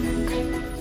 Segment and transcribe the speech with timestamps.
[0.00, 0.77] Good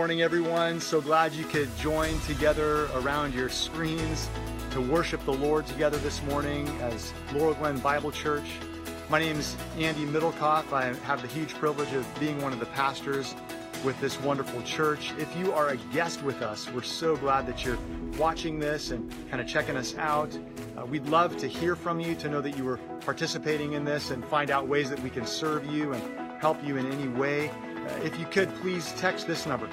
[0.00, 0.80] morning, everyone.
[0.80, 4.30] So glad you could join together around your screens
[4.70, 8.46] to worship the Lord together this morning as Laurel Glen Bible Church.
[9.10, 10.72] My name is Andy Middlecoff.
[10.72, 13.34] I have the huge privilege of being one of the pastors
[13.84, 15.12] with this wonderful church.
[15.18, 17.78] If you are a guest with us, we're so glad that you're
[18.16, 20.34] watching this and kind of checking us out.
[20.78, 24.12] Uh, we'd love to hear from you, to know that you were participating in this
[24.12, 27.50] and find out ways that we can serve you and help you in any way.
[27.50, 29.68] Uh, if you could, please text this number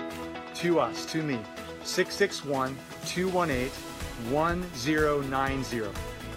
[0.57, 1.39] to us, to me,
[1.83, 3.71] 661 218
[4.31, 5.83] 1090.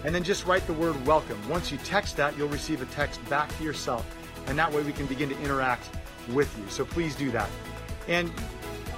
[0.03, 1.37] And then just write the word welcome.
[1.49, 4.05] Once you text that, you'll receive a text back to yourself.
[4.47, 5.89] And that way we can begin to interact
[6.29, 6.65] with you.
[6.69, 7.49] So please do that.
[8.07, 8.31] And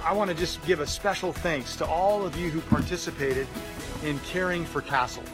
[0.04, 3.46] I want to just give a special thanks to all of you who participated
[4.04, 5.24] in caring for Castle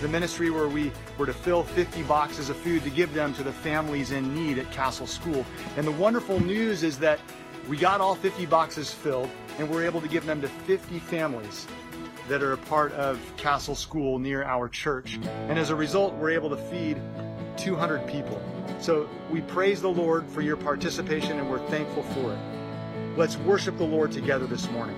[0.00, 3.42] the ministry where we were to fill 50 boxes of food to give them to
[3.42, 5.44] the families in need at Castle School.
[5.76, 7.18] And the wonderful news is that
[7.68, 11.66] we got all 50 boxes filled and we're able to give them to 50 families
[12.28, 15.18] that are a part of Castle School near our church.
[15.48, 17.00] And as a result, we're able to feed
[17.56, 18.40] 200 people.
[18.80, 22.38] So we praise the Lord for your participation and we're thankful for it.
[23.16, 24.96] Let's worship the Lord together this morning.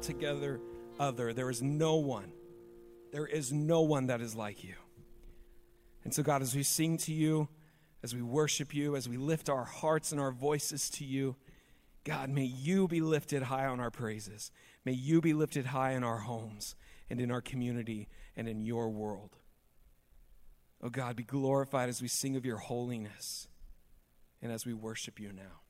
[0.00, 0.62] Altogether
[0.98, 1.34] other.
[1.34, 2.32] There is no one,
[3.12, 4.76] there is no one that is like you.
[6.04, 7.48] And so, God, as we sing to you,
[8.02, 11.36] as we worship you, as we lift our hearts and our voices to you,
[12.04, 14.50] God, may you be lifted high on our praises.
[14.86, 16.76] May you be lifted high in our homes
[17.10, 19.36] and in our community and in your world.
[20.82, 23.48] Oh God, be glorified as we sing of your holiness
[24.40, 25.60] and as we worship you now.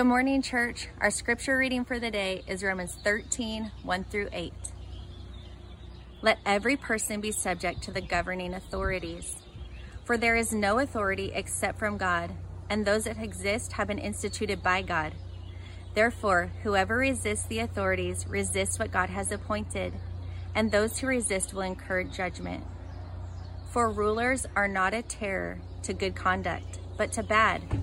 [0.00, 0.88] Good morning, church.
[0.98, 4.54] Our scripture reading for the day is Romans 13 1 through 8.
[6.22, 9.36] Let every person be subject to the governing authorities.
[10.06, 12.32] For there is no authority except from God,
[12.70, 15.12] and those that exist have been instituted by God.
[15.92, 19.92] Therefore, whoever resists the authorities resists what God has appointed,
[20.54, 22.64] and those who resist will incur judgment.
[23.70, 27.82] For rulers are not a terror to good conduct, but to bad.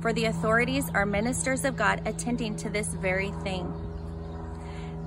[0.00, 3.72] for the authorities are ministers of God attending to this very thing.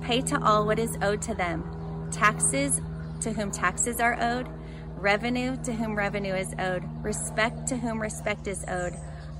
[0.02, 1.64] Pay to all what is owed to them
[2.10, 2.80] taxes
[3.20, 4.48] to whom taxes are owed,
[4.96, 8.94] revenue to whom revenue is owed, respect to whom respect is owed,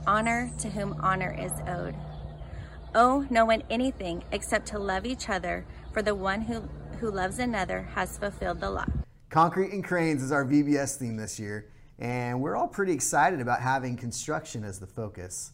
[0.06, 1.94] honor to whom honor is owed.
[2.94, 6.62] Owe no one anything except to love each other, for the one who,
[7.00, 8.86] who loves another has fulfilled the law.
[9.30, 11.66] Concrete and Cranes is our VBS theme this year,
[12.02, 15.52] and we're all pretty excited about having construction as the focus.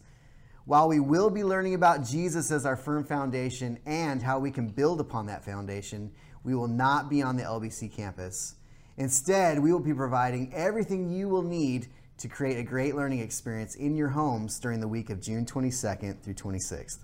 [0.65, 4.67] While we will be learning about Jesus as our firm foundation and how we can
[4.67, 6.11] build upon that foundation,
[6.43, 8.55] we will not be on the LBC campus.
[8.97, 11.85] Instead, we will be providing everything you will need
[12.17, 16.19] to create a great learning experience in your homes during the week of June 22nd
[16.23, 16.97] through 26th.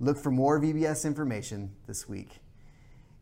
[0.00, 2.40] Look for more VBS information this week.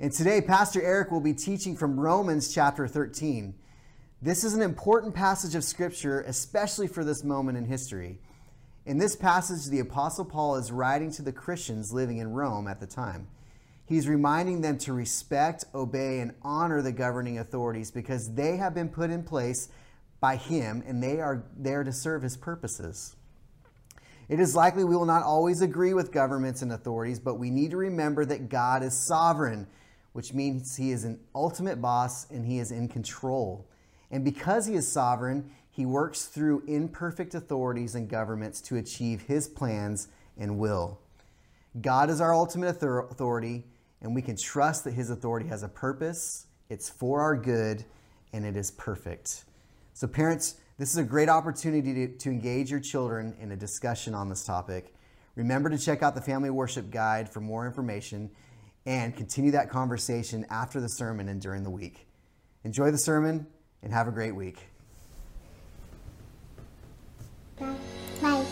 [0.01, 3.55] And today, Pastor Eric will be teaching from Romans chapter 13.
[4.23, 8.19] This is an important passage of Scripture, especially for this moment in history.
[8.85, 12.81] In this passage, the Apostle Paul is writing to the Christians living in Rome at
[12.81, 13.29] the time.
[13.87, 18.91] He's reminding them to respect, obey, and honor the governing authorities because they have been
[18.91, 19.71] put in place
[20.21, 23.17] by him and they are there to serve his purposes.
[24.29, 27.71] It is likely we will not always agree with governments and authorities, but we need
[27.71, 29.67] to remember that God is sovereign,
[30.13, 33.67] which means he is an ultimate boss and he is in control.
[34.11, 39.49] And because he is sovereign, he works through imperfect authorities and governments to achieve his
[39.49, 40.99] plans and will.
[41.81, 43.65] God is our ultimate authority,
[44.01, 47.85] and we can trust that his authority has a purpose, it's for our good,
[48.33, 49.45] and it is perfect.
[49.93, 54.15] So, parents, this is a great opportunity to, to engage your children in a discussion
[54.15, 54.95] on this topic.
[55.37, 58.31] Remember to check out the Family Worship Guide for more information
[58.87, 62.07] and continue that conversation after the sermon and during the week.
[62.65, 63.47] Enjoy the sermon
[63.83, 64.59] and have a great week.
[67.59, 67.75] Bye.
[68.21, 68.47] Bye.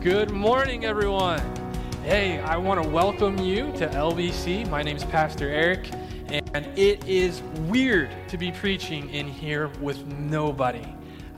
[0.00, 1.63] Good morning, everyone.
[2.04, 4.68] Hey, I want to welcome you to LBC.
[4.68, 5.88] My name is Pastor Eric,
[6.28, 10.86] and it is weird to be preaching in here with nobody.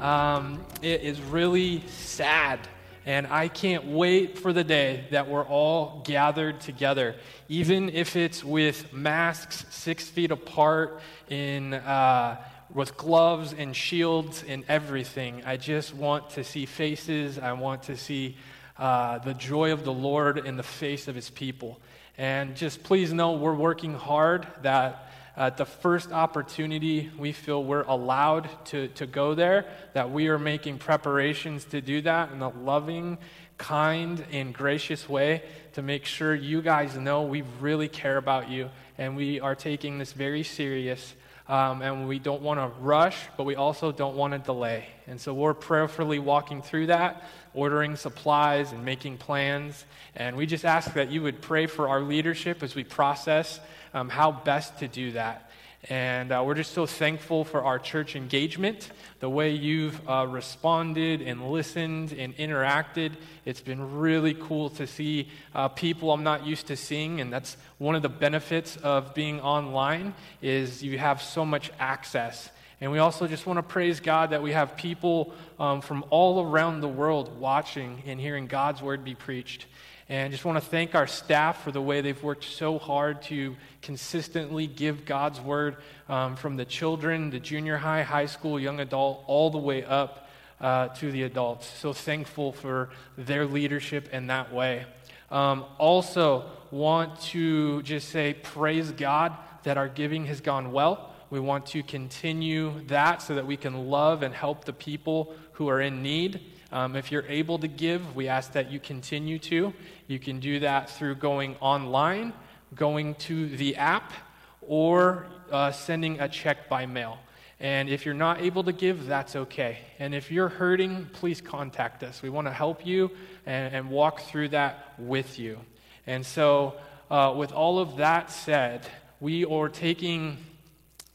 [0.01, 2.59] Um, it is really sad,
[3.07, 7.15] and I can't wait for the day that we're all gathered together,
[7.49, 11.75] even if it's with masks six feet apart in.
[11.75, 12.43] Uh,
[12.75, 15.41] with gloves and shields and everything.
[15.47, 17.39] I just want to see faces.
[17.39, 18.37] I want to see
[18.79, 21.81] uh, the joy of the Lord in the face of his people.
[22.19, 27.83] And just please know we're working hard that at the first opportunity we feel we're
[27.83, 32.49] allowed to, to go there, that we are making preparations to do that in a
[32.49, 33.19] loving,
[33.59, 35.43] kind, and gracious way
[35.75, 39.99] to make sure you guys know we really care about you and we are taking
[39.99, 41.15] this very serious.
[41.49, 44.87] Um, and we don't want to rush, but we also don't want to delay.
[45.07, 47.23] And so we're prayerfully walking through that,
[47.55, 49.85] ordering supplies and making plans.
[50.17, 53.61] And we just ask that you would pray for our leadership as we process
[53.95, 55.51] um, how best to do that.
[55.89, 61.23] And uh, we're just so thankful for our church engagement, the way you've uh, responded
[61.23, 63.13] and listened and interacted.
[63.45, 67.57] It's been really cool to see uh, people I'm not used to seeing, and that's
[67.79, 72.51] one of the benefits of being online is you have so much access.
[72.81, 76.43] And we also just want to praise God that we have people um, from all
[76.43, 79.67] around the world watching and hearing God's word be preached.
[80.09, 83.57] And just want to thank our staff for the way they've worked so hard to
[83.83, 89.25] consistently give God's word um, from the children, the junior high, high school, young adult,
[89.27, 90.29] all the way up
[90.61, 91.67] uh, to the adults.
[91.67, 94.87] So thankful for their leadership in that way.
[95.29, 99.33] Um, also, want to just say, praise God
[99.65, 101.13] that our giving has gone well.
[101.31, 105.69] We want to continue that so that we can love and help the people who
[105.69, 106.41] are in need.
[106.77, 109.73] Um, if you're able to give, we ask that you continue to.
[110.09, 112.35] You can do that through going online,
[112.75, 114.13] going to the app,
[114.61, 117.17] or uh, sending a check by mail.
[117.61, 119.79] And if you're not able to give, that's okay.
[119.99, 122.21] And if you're hurting, please contact us.
[122.21, 123.11] We want to help you
[123.47, 125.59] and, and walk through that with you.
[126.07, 126.75] And so,
[127.11, 128.87] uh, with all of that said,
[129.19, 130.37] we are taking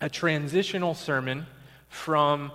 [0.02, 1.46] a transitional sermon
[1.88, 2.52] from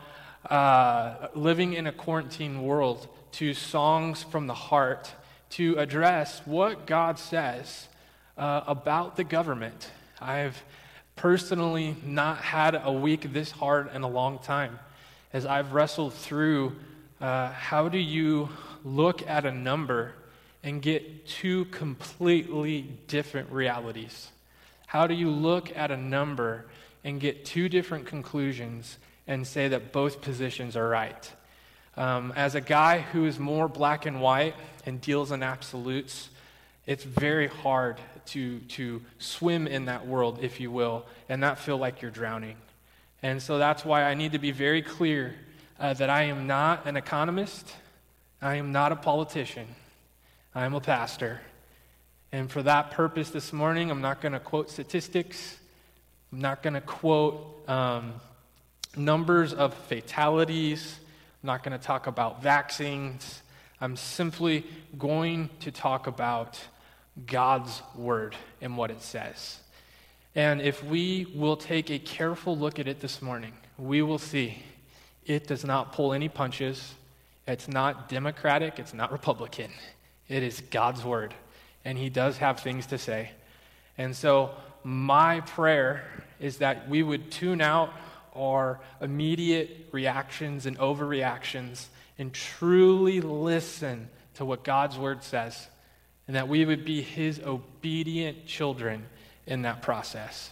[0.51, 5.13] uh, living in a quarantine world to songs from the heart
[5.51, 7.89] to address what God says
[8.37, 9.91] uh, about the government.
[10.21, 10.63] I've
[11.15, 14.79] personally not had a week this hard in a long time
[15.33, 16.77] as I've wrestled through
[17.21, 18.49] uh, how do you
[18.85, 20.13] look at a number
[20.63, 24.31] and get two completely different realities?
[24.87, 26.67] How do you look at a number
[27.05, 31.33] and get two different conclusions and say that both positions are right?
[31.97, 36.29] Um, as a guy who is more black and white and deals in absolutes,
[36.87, 41.79] it's very hard to, to swim in that world, if you will, and not feel
[41.79, 42.57] like you're drowning.
[43.23, 45.35] And so that's why I need to be very clear
[45.81, 47.75] uh, that I am not an economist,
[48.41, 49.67] I am not a politician,
[50.55, 51.41] I am a pastor.
[52.33, 55.57] And for that purpose this morning, I'm not going to quote statistics.
[56.33, 58.15] I'm not going to quote um,
[58.97, 60.99] numbers of fatalities.
[61.43, 63.43] I'm not going to talk about vaccines.
[63.81, 64.65] I'm simply
[64.99, 66.59] going to talk about
[67.27, 69.61] God's word and what it says.
[70.35, 74.63] And if we will take a careful look at it this morning, we will see
[75.25, 76.95] it does not pull any punches.
[77.47, 79.71] It's not Democratic, it's not Republican.
[80.29, 81.35] It is God's word
[81.87, 83.31] and he does have things to say.
[83.97, 84.51] And so,
[84.83, 86.05] my prayer
[86.41, 87.93] is that we would tune out
[88.37, 91.87] our immediate reactions and overreactions
[92.19, 95.69] and truly listen to what God's word says,
[96.27, 99.05] and that we would be his obedient children
[99.47, 100.51] in that process.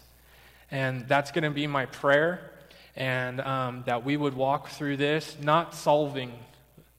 [0.70, 2.50] And that's going to be my prayer,
[2.96, 6.32] and um, that we would walk through this not solving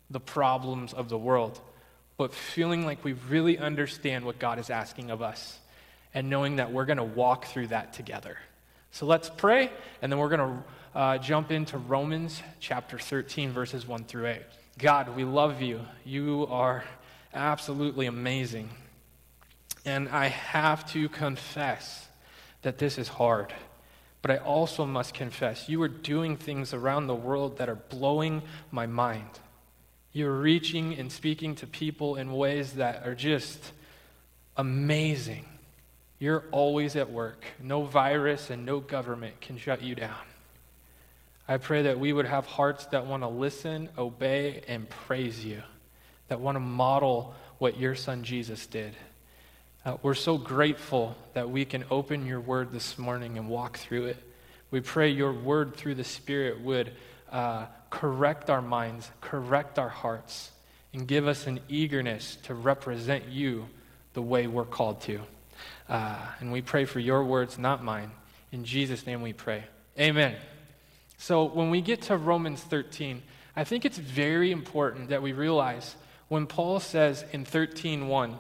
[0.10, 1.60] the problems of the world
[2.18, 5.60] but feeling like we really understand what God is asking of us
[6.14, 8.38] and knowing that we're going to walk through that together.
[8.96, 13.86] So let's pray, and then we're going to uh, jump into Romans chapter 13, verses
[13.86, 14.42] 1 through 8.
[14.78, 15.82] God, we love you.
[16.06, 16.86] You are
[17.34, 18.70] absolutely amazing.
[19.84, 22.08] And I have to confess
[22.62, 23.54] that this is hard.
[24.22, 28.44] But I also must confess, you are doing things around the world that are blowing
[28.72, 29.42] my mind.
[30.14, 33.74] You're reaching and speaking to people in ways that are just
[34.56, 35.46] amazing.
[36.20, 37.44] You're always at work.
[37.62, 40.16] No virus and no government can shut you down.
[41.48, 45.62] I pray that we would have hearts that want to listen, obey, and praise you,
[46.28, 48.96] that want to model what your son Jesus did.
[49.86, 54.06] Uh, we're so grateful that we can open your word this morning and walk through
[54.06, 54.18] it.
[54.72, 56.94] We pray your word through the Spirit would
[57.32, 60.52] uh, correct our minds, correct our hearts,
[60.94, 63.68] and give us an eagerness to represent you
[64.14, 65.22] the way we're called to.
[65.88, 68.12] Uh, and we pray for your words, not mine.
[68.52, 69.66] In Jesus' name we pray.
[70.00, 70.36] Amen.
[71.18, 73.22] So when we get to Romans 13,
[73.56, 75.96] I think it's very important that we realize
[76.28, 78.38] when Paul says in 13:1,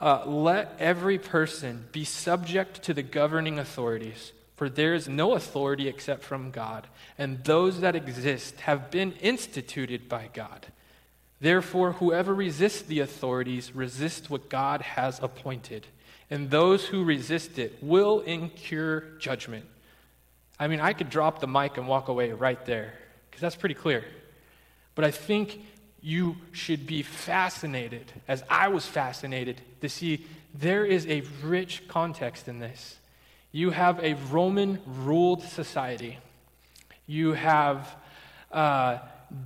[0.00, 5.86] uh, "Let every person be subject to the governing authorities." For there is no authority
[5.86, 6.86] except from God,
[7.18, 10.66] and those that exist have been instituted by God.
[11.40, 15.86] Therefore, whoever resists the authorities resists what God has appointed,
[16.30, 19.64] and those who resist it will incur judgment.
[20.58, 22.94] I mean, I could drop the mic and walk away right there,
[23.30, 24.04] because that's pretty clear.
[24.94, 25.60] But I think
[26.00, 32.48] you should be fascinated, as I was fascinated, to see there is a rich context
[32.48, 32.96] in this.
[33.52, 36.18] You have a Roman ruled society.
[37.06, 37.94] You have
[38.52, 38.98] uh,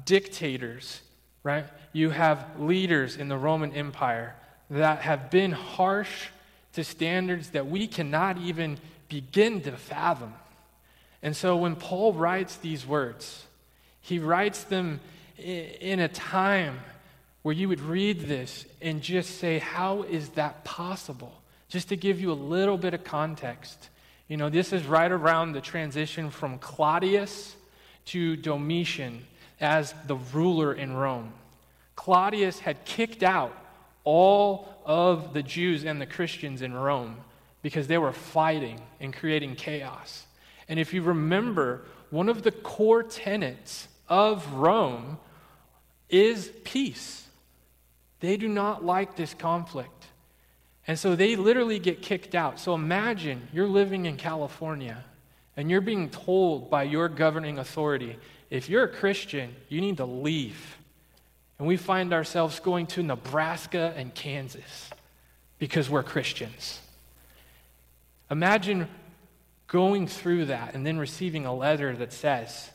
[0.04, 1.00] dictators,
[1.42, 1.64] right?
[1.92, 4.36] You have leaders in the Roman Empire
[4.68, 6.28] that have been harsh
[6.74, 8.78] to standards that we cannot even
[9.08, 10.34] begin to fathom.
[11.22, 13.44] And so when Paul writes these words,
[14.00, 15.00] he writes them
[15.36, 16.80] in a time
[17.42, 21.32] where you would read this and just say, How is that possible?
[21.68, 23.88] Just to give you a little bit of context.
[24.28, 27.54] You know, this is right around the transition from Claudius
[28.06, 29.24] to Domitian
[29.60, 31.32] as the ruler in Rome.
[31.96, 33.56] Claudius had kicked out
[34.04, 37.18] all of the Jews and the Christians in Rome
[37.62, 40.26] because they were fighting and creating chaos.
[40.68, 45.18] And if you remember, one of the core tenets of Rome
[46.08, 47.28] is peace.
[48.18, 50.06] They do not like this conflict.
[50.88, 52.58] And so they literally get kicked out.
[52.58, 55.04] So imagine you're living in California
[55.56, 58.16] and you're being told by your governing authority
[58.50, 60.78] if you're a Christian, you need to leave.
[61.60, 64.88] And we find ourselves going to Nebraska and Kansas
[65.58, 66.80] because we're Christians.
[68.30, 68.88] Imagine
[69.66, 72.70] going through that and then receiving a letter that says,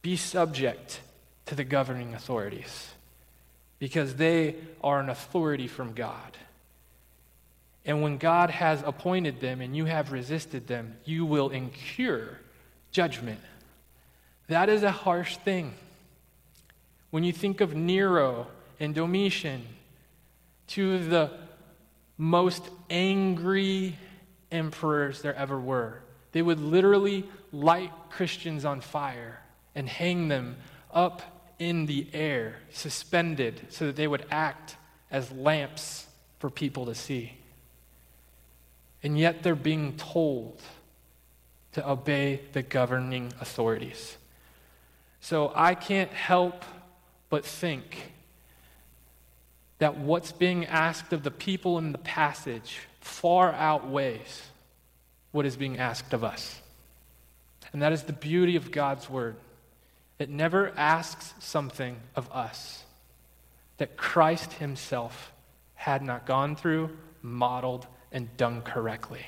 [0.00, 1.00] be subject
[1.46, 2.92] to the governing authorities
[3.80, 6.36] because they are an authority from God.
[7.84, 12.38] And when God has appointed them and you have resisted them, you will incur
[12.92, 13.40] judgment.
[14.46, 15.74] That is a harsh thing.
[17.14, 18.48] When you think of Nero
[18.80, 19.62] and Domitian,
[20.66, 21.30] two of the
[22.18, 23.96] most angry
[24.50, 26.00] emperors there ever were,
[26.32, 27.22] they would literally
[27.52, 29.40] light Christians on fire
[29.76, 30.56] and hang them
[30.92, 31.22] up
[31.60, 34.74] in the air, suspended, so that they would act
[35.08, 36.08] as lamps
[36.40, 37.34] for people to see.
[39.04, 40.60] And yet they're being told
[41.74, 44.16] to obey the governing authorities.
[45.20, 46.64] So I can't help
[47.34, 48.12] but think
[49.78, 54.40] that what's being asked of the people in the passage far outweighs
[55.32, 56.62] what is being asked of us.
[57.72, 59.34] And that is the beauty of God's word.
[60.20, 62.84] It never asks something of us
[63.78, 65.32] that Christ himself
[65.74, 69.26] had not gone through, modeled, and done correctly.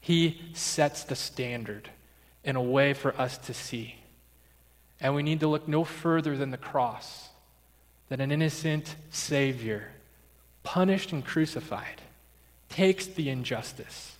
[0.00, 1.88] He sets the standard
[2.42, 4.01] in a way for us to see.
[5.02, 7.28] And we need to look no further than the cross
[8.08, 9.88] that an innocent Savior,
[10.62, 12.00] punished and crucified,
[12.68, 14.16] takes the injustice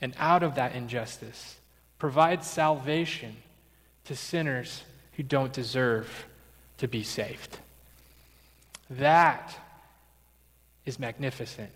[0.00, 1.56] and out of that injustice
[1.98, 3.36] provides salvation
[4.06, 6.26] to sinners who don't deserve
[6.78, 7.58] to be saved.
[8.90, 9.54] That
[10.84, 11.70] is magnificent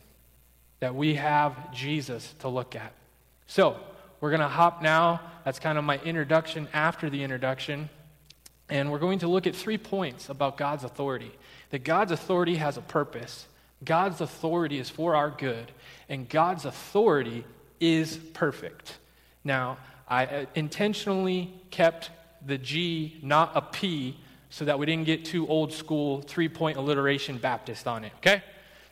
[0.81, 2.93] that we have Jesus to look at.
[3.47, 3.77] So,
[4.21, 5.21] we're going to hop now.
[5.45, 7.89] That's kind of my introduction after the introduction.
[8.69, 11.33] And we're going to look at three points about God's authority.
[11.71, 13.47] That God's authority has a purpose,
[13.85, 15.71] God's authority is for our good,
[16.09, 17.45] and God's authority
[17.81, 18.99] is perfect.
[19.45, 22.11] Now, I uh, intentionally kept
[22.45, 24.17] the G, not a P,
[24.51, 28.43] so that we didn't get too old school three point alliteration Baptist on it, okay?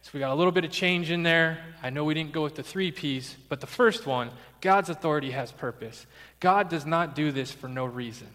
[0.02, 1.64] So we got a little bit of change in there.
[1.82, 5.30] I know we didn't go with the three P's, but the first one God's authority
[5.30, 6.06] has purpose.
[6.40, 8.28] God does not do this for no reason.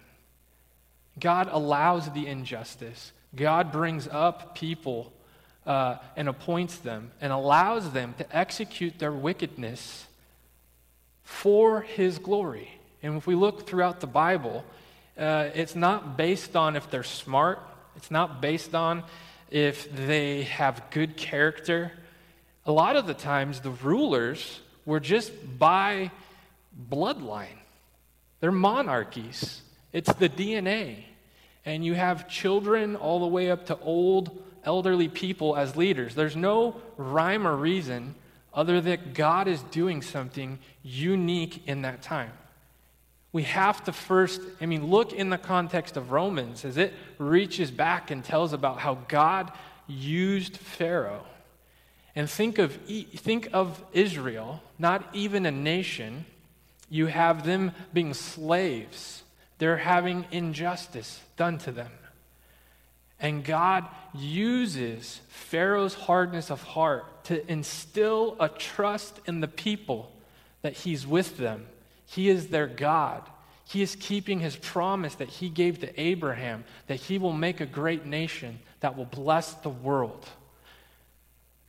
[1.20, 3.12] God allows the injustice.
[3.36, 5.14] God brings up people
[5.66, 10.08] uh, and appoints them and allows them to execute their wickedness
[11.24, 12.70] for his glory.
[13.04, 14.66] And if we look throughout the Bible,
[15.18, 17.60] uh, it's not based on if they're smart,
[17.96, 19.04] it's not based on
[19.52, 21.92] if they have good character.
[22.66, 26.12] A lot of the times, the rulers were just by
[26.90, 27.60] bloodline,
[28.40, 31.04] they're monarchies, it's the DNA.
[31.70, 36.16] And you have children all the way up to old, elderly people as leaders.
[36.16, 38.16] There's no rhyme or reason
[38.52, 42.32] other that God is doing something unique in that time.
[43.32, 47.70] We have to first, I mean, look in the context of Romans as it reaches
[47.70, 49.52] back and tells about how God
[49.86, 51.24] used Pharaoh.
[52.16, 56.26] And think of, think of Israel, not even a nation.
[56.90, 59.22] You have them being slaves,
[59.60, 61.92] they're having injustice done to them.
[63.20, 70.12] And God uses Pharaoh's hardness of heart to instill a trust in the people
[70.62, 71.68] that he's with them.
[72.06, 73.22] He is their God.
[73.66, 77.66] He is keeping his promise that he gave to Abraham that he will make a
[77.66, 80.28] great nation that will bless the world.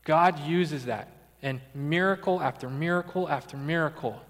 [0.05, 1.09] God uses that,
[1.43, 4.23] and miracle after miracle after miracle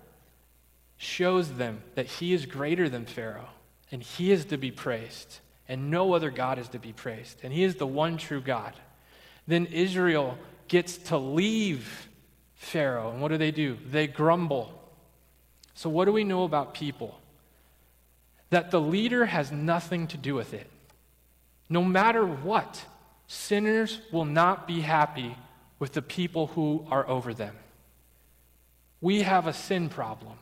[1.00, 3.48] shows them that he is greater than Pharaoh,
[3.90, 7.38] and he is to be praised and no other God is to be praised.
[7.44, 8.72] And He is the one true God.
[9.46, 10.36] Then Israel
[10.66, 12.08] gets to leave
[12.56, 13.12] Pharaoh.
[13.12, 13.78] And what do they do?
[13.88, 14.74] They grumble.
[15.74, 17.16] So, what do we know about people?
[18.50, 20.68] that the leader has nothing to do with it.
[21.68, 22.84] No matter what,
[23.28, 25.36] sinners will not be happy
[25.78, 27.54] with the people who are over them.
[29.00, 30.36] We have a sin problem.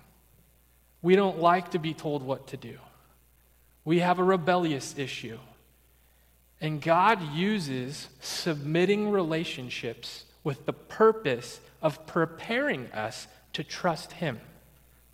[1.08, 2.76] We don't like to be told what to do.
[3.82, 5.38] We have a rebellious issue.
[6.60, 14.38] And God uses submitting relationships with the purpose of preparing us to trust Him.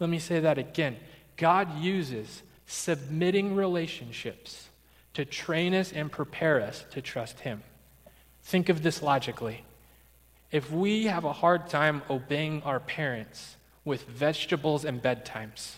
[0.01, 0.97] Let me say that again.
[1.37, 4.71] God uses submitting relationships
[5.13, 7.63] to train us and prepare us to trust Him.
[8.43, 9.65] Think of this logically.
[10.51, 13.55] If we have a hard time obeying our parents
[13.85, 15.77] with vegetables and bedtimes,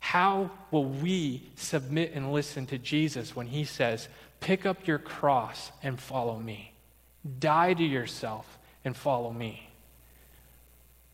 [0.00, 4.08] how will we submit and listen to Jesus when he says,
[4.40, 6.72] Pick up your cross and follow me?
[7.38, 9.68] Die to yourself and follow me.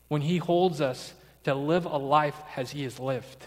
[0.07, 3.45] When he holds us to live a life as he has lived.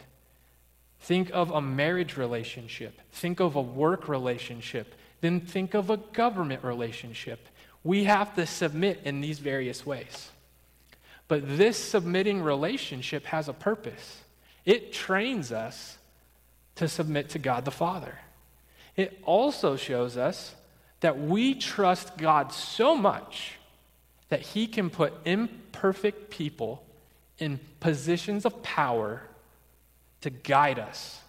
[1.01, 2.99] Think of a marriage relationship.
[3.13, 4.95] Think of a work relationship.
[5.21, 7.47] Then think of a government relationship.
[7.83, 10.31] We have to submit in these various ways.
[11.29, 14.23] But this submitting relationship has a purpose.
[14.71, 15.99] It trains us
[16.77, 18.17] to submit to God the Father.
[18.95, 20.55] It also shows us
[21.01, 23.55] that we trust God so much
[24.29, 26.85] that He can put imperfect people
[27.37, 29.23] in positions of power
[30.21, 31.21] to guide us.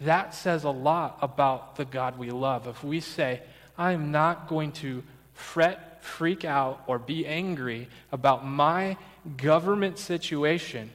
[0.00, 2.68] That says a lot about the God we love.
[2.68, 3.40] If we say,
[3.76, 5.02] I'm not going to
[5.34, 8.96] fret, freak out, or be angry about my
[9.36, 10.92] government situation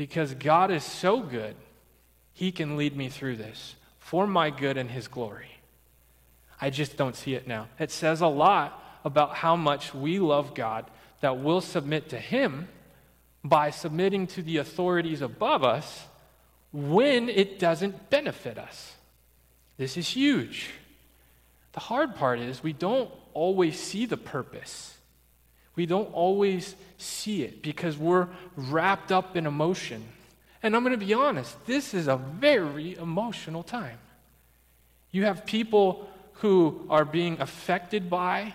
[0.00, 1.54] because God is so good,
[2.32, 5.58] He can lead me through this for my good and His glory.
[6.58, 7.68] I just don't see it now.
[7.78, 10.86] It says a lot about how much we love God
[11.20, 12.68] that we'll submit to Him
[13.44, 16.06] by submitting to the authorities above us
[16.72, 18.94] when it doesn't benefit us.
[19.76, 20.70] This is huge.
[21.72, 24.96] The hard part is we don't always see the purpose.
[25.76, 30.04] We don't always see it because we're wrapped up in emotion.
[30.62, 33.98] And I'm going to be honest, this is a very emotional time.
[35.10, 38.54] You have people who are being affected by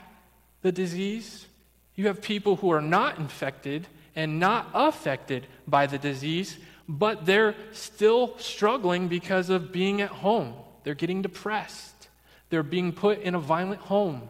[0.61, 1.45] the disease,
[1.95, 7.55] you have people who are not infected and not affected by the disease, but they're
[7.71, 10.53] still struggling because of being at home.
[10.83, 12.09] They're getting depressed.
[12.49, 14.21] They're being put in a violent home.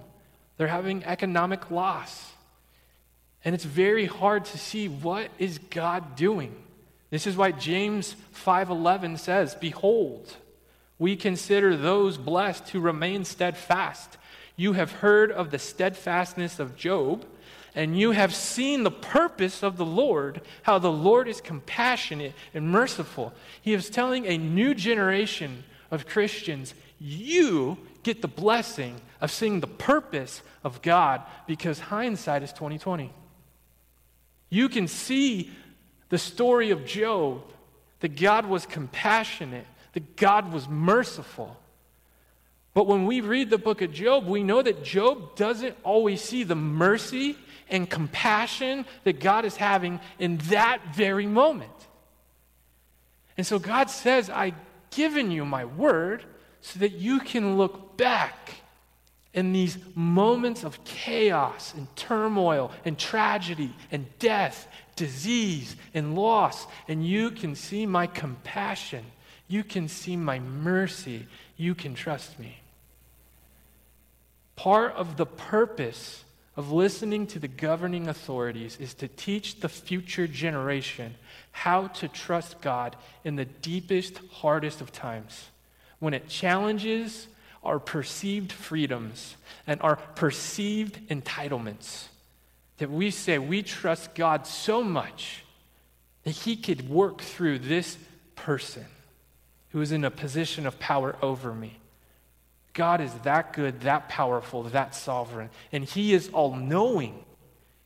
[0.58, 2.32] They're having economic loss.
[3.46, 6.56] And it's very hard to see what is God doing.
[7.12, 10.36] This is why James 5:11 says, "Behold,
[10.98, 14.18] we consider those blessed who remain steadfast.
[14.56, 17.26] You have heard of the steadfastness of Job,
[17.76, 22.70] and you have seen the purpose of the Lord, how the Lord is compassionate and
[22.70, 23.34] merciful.
[23.62, 29.68] He is telling a new generation of Christians, you get the blessing of seeing the
[29.68, 33.12] purpose of God because hindsight is 2020.
[34.50, 35.52] You can see
[36.10, 37.42] the story of Job,
[38.02, 41.58] that God was compassionate, that God was merciful.
[42.74, 46.44] But when we read the book of Job, we know that Job doesn't always see
[46.44, 47.38] the mercy
[47.70, 51.72] and compassion that God is having in that very moment.
[53.38, 54.56] And so God says, I've
[54.92, 56.24] given you my word
[56.62, 58.52] so that you can look back
[59.36, 67.06] in these moments of chaos and turmoil and tragedy and death, disease and loss, and
[67.06, 69.04] you can see my compassion.
[69.50, 71.28] You can see my mercy.
[71.58, 72.60] You can trust me.
[74.56, 76.24] Part of the purpose
[76.56, 81.14] of listening to the governing authorities is to teach the future generation
[81.52, 85.50] how to trust God in the deepest, hardest of times.
[86.00, 87.28] When it challenges
[87.66, 89.36] our perceived freedoms
[89.68, 92.06] and our perceived entitlements,
[92.78, 95.44] that we say we trust God so much
[96.24, 97.98] that He could work through this
[98.36, 98.86] person
[99.70, 101.78] who is in a position of power over me.
[102.74, 107.24] God is that good, that powerful, that sovereign, and He is all knowing.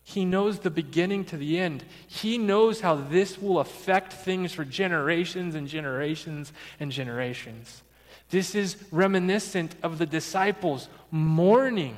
[0.04, 1.84] He knows the beginning to the end.
[2.08, 7.84] He knows how this will affect things for generations and generations and generations.
[8.30, 11.96] This is reminiscent of the disciples mourning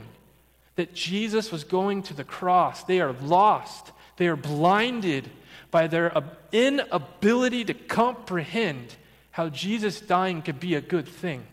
[0.75, 2.83] that Jesus was going to the cross.
[2.83, 5.29] They are lost, they are blinded
[5.69, 6.13] by their
[6.51, 8.95] inability to comprehend
[9.31, 11.45] how Jesus dying could be a good thing.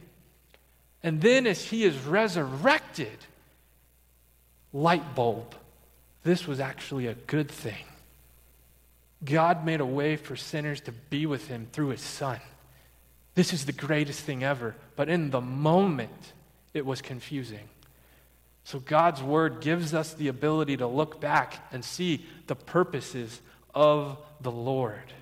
[1.02, 3.16] And then, as he is resurrected,
[4.72, 5.54] light bulb,
[6.24, 7.84] this was actually a good thing.
[9.24, 12.40] God made a way for sinners to be with him through his son.
[13.39, 14.74] This is the greatest thing ever.
[14.97, 16.32] But in the moment,
[16.74, 17.68] it was confusing.
[18.64, 23.41] So God's word gives us the ability to look back and see the purposes
[23.72, 25.12] of the Lord.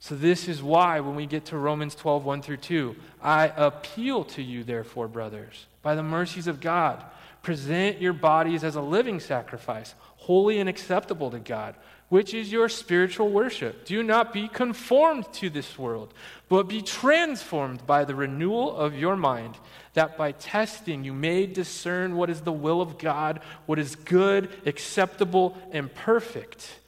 [0.00, 4.24] So, this is why when we get to Romans 12, 1 through 2, I appeal
[4.24, 7.02] to you, therefore, brothers, by the mercies of God,
[7.40, 11.74] present your bodies as a living sacrifice, holy and acceptable to God,
[12.12, 13.86] which is your spiritual worship.
[13.86, 16.12] Do not be conformed to this world,
[16.50, 19.56] but be transformed by the renewal of your mind,
[19.94, 24.50] that by testing you may discern what is the will of God, what is good,
[24.66, 26.80] acceptable, and perfect.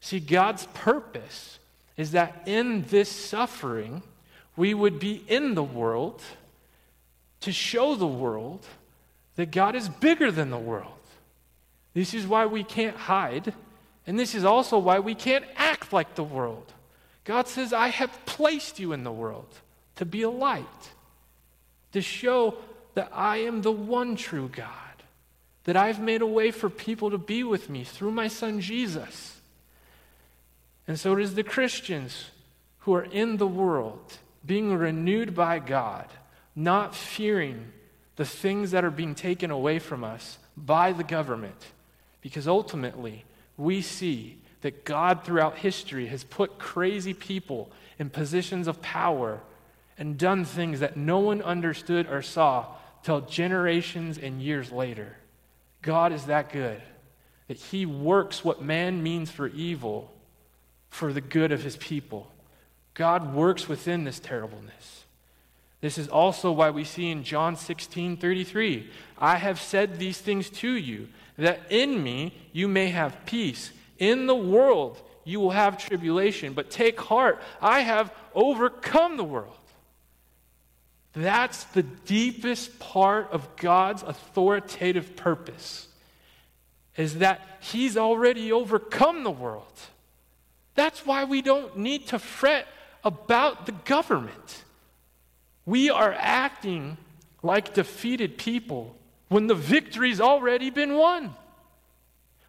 [0.00, 1.58] See, God's purpose
[1.96, 4.02] is that in this suffering,
[4.56, 6.20] we would be in the world
[7.40, 8.66] to show the world
[9.36, 10.92] that God is bigger than the world.
[11.94, 13.54] This is why we can't hide,
[14.06, 16.72] and this is also why we can't act like the world.
[17.24, 19.48] God says, I have placed you in the world
[19.96, 20.64] to be a light,
[21.92, 22.56] to show
[22.94, 24.68] that I am the one true God,
[25.64, 29.40] that I've made a way for people to be with me through my son Jesus.
[30.86, 32.30] And so it is the Christians
[32.80, 36.06] who are in the world, being renewed by God,
[36.54, 37.72] not fearing
[38.16, 41.56] the things that are being taken away from us by the government.
[42.20, 43.24] Because ultimately,
[43.56, 49.40] we see that God throughout history has put crazy people in positions of power
[49.98, 52.66] and done things that no one understood or saw
[53.02, 55.16] till generations and years later.
[55.82, 56.80] God is that good
[57.46, 60.14] that He works what man means for evil
[60.94, 62.30] for the good of his people.
[62.94, 65.03] God works within this terribleness.
[65.84, 70.48] This is also why we see in John 16 33, I have said these things
[70.48, 73.70] to you, that in me you may have peace.
[73.98, 79.58] In the world you will have tribulation, but take heart, I have overcome the world.
[81.12, 85.88] That's the deepest part of God's authoritative purpose,
[86.96, 89.80] is that He's already overcome the world.
[90.76, 92.68] That's why we don't need to fret
[93.04, 94.63] about the government.
[95.66, 96.96] We are acting
[97.42, 98.96] like defeated people
[99.28, 101.34] when the victory's already been won.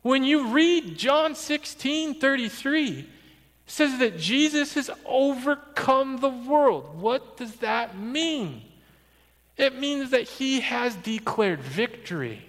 [0.01, 3.05] When you read John 16 33, it
[3.65, 6.99] says that Jesus has overcome the world.
[6.99, 8.61] What does that mean?
[9.57, 12.45] It means that he has declared victory.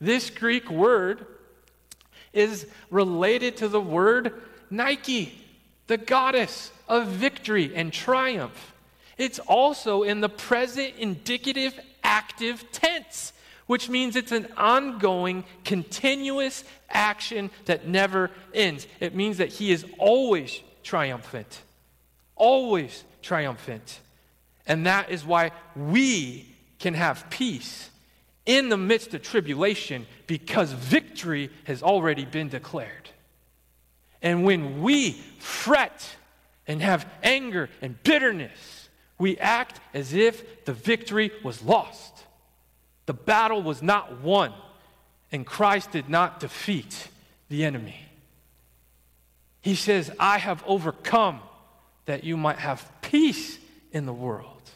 [0.00, 1.26] This Greek word
[2.32, 5.38] is related to the word Nike,
[5.86, 8.74] the goddess of victory and triumph.
[9.18, 13.32] It's also in the present indicative active tense,
[13.66, 18.86] which means it's an ongoing, continuous action that never ends.
[19.00, 21.62] It means that he is always triumphant,
[22.36, 24.00] always triumphant.
[24.66, 27.90] And that is why we can have peace
[28.46, 33.10] in the midst of tribulation because victory has already been declared.
[34.22, 36.06] And when we fret
[36.66, 38.77] and have anger and bitterness,
[39.18, 42.24] we act as if the victory was lost.
[43.06, 44.52] The battle was not won,
[45.32, 47.08] and Christ did not defeat
[47.48, 48.06] the enemy.
[49.60, 51.40] He says, I have overcome
[52.06, 53.58] that you might have peace
[53.92, 54.70] in the world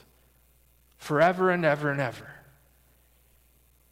[0.98, 2.28] forever and ever and ever.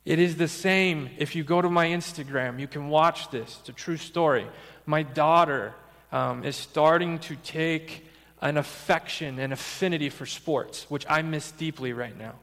[0.04, 3.58] It is the same if you go to my Instagram, you can watch this.
[3.60, 4.46] It's a true story
[4.90, 5.72] my daughter
[6.12, 8.04] um, is starting to take
[8.40, 12.34] an affection and affinity for sports, which I miss deeply right now.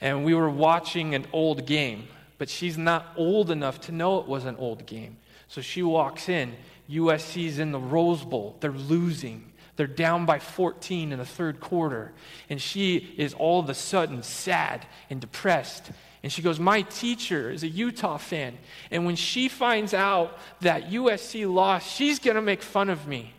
[0.00, 2.08] And we were watching an old game,
[2.38, 5.16] but she's not old enough to know it was an old game.
[5.48, 6.54] So she walks in.
[6.90, 8.56] USC's in the Rose Bowl.
[8.60, 9.52] They're losing.
[9.76, 12.12] They're down by 14 in the third quarter.
[12.50, 15.90] And she is all of a sudden sad and depressed
[16.24, 18.56] and she goes, My teacher is a Utah fan.
[18.90, 23.34] And when she finds out that USC lost, she's going to make fun of me.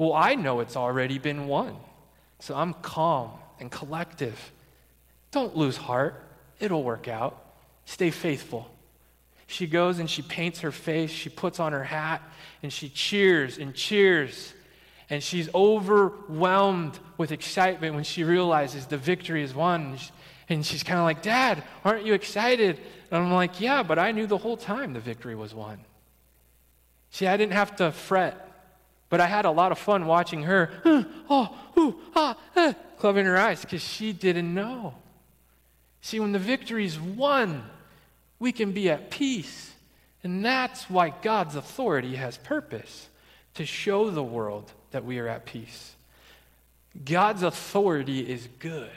[0.00, 1.76] Well, I know it's already been won.
[2.38, 4.50] So I'm calm and collective.
[5.30, 6.24] Don't lose heart,
[6.58, 7.38] it'll work out.
[7.84, 8.70] Stay faithful.
[9.46, 12.22] She goes and she paints her face, she puts on her hat,
[12.62, 14.54] and she cheers and cheers.
[15.10, 19.98] And she's overwhelmed with excitement when she realizes the victory is won.
[20.48, 22.80] And she's kind of like, Dad, aren't you excited?
[23.10, 25.78] And I'm like, Yeah, but I knew the whole time the victory was won.
[27.10, 28.49] See, I didn't have to fret,
[29.10, 30.70] but I had a lot of fun watching her,
[31.28, 34.94] oh, ooh, ah, ah, clubbing her eyes because she didn't know.
[36.00, 37.64] See, when the victory's won,
[38.38, 39.72] we can be at peace.
[40.22, 43.08] And that's why God's authority has purpose
[43.54, 45.94] to show the world that we are at peace.
[47.04, 48.90] God's authority is good.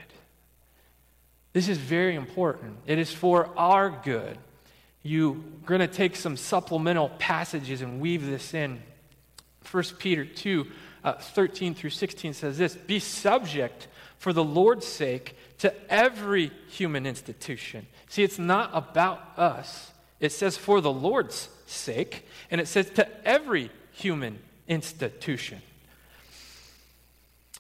[1.54, 2.78] This is very important.
[2.86, 4.38] It is for our good.
[5.02, 8.82] You're going to take some supplemental passages and weave this in.
[9.72, 10.68] 1 Peter 2
[11.04, 13.88] uh, 13 through 16 says this Be subject
[14.18, 17.88] for the Lord's sake to every human institution.
[18.08, 23.28] See, it's not about us, it says for the Lord's sake, and it says to
[23.28, 25.62] every human institution.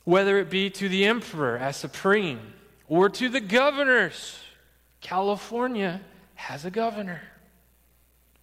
[0.06, 2.54] Whether it be to the emperor as supreme
[2.88, 4.40] or to the governors.
[5.02, 6.02] California
[6.36, 7.22] has a governor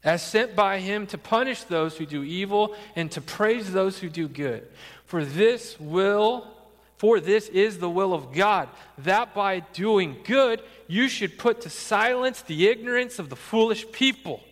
[0.03, 4.09] as sent by him to punish those who do evil and to praise those who
[4.09, 4.67] do good.
[5.05, 6.47] For this will
[7.01, 11.71] for this is the will of God, that by doing good you should put to
[11.71, 14.43] silence the ignorance of the foolish people.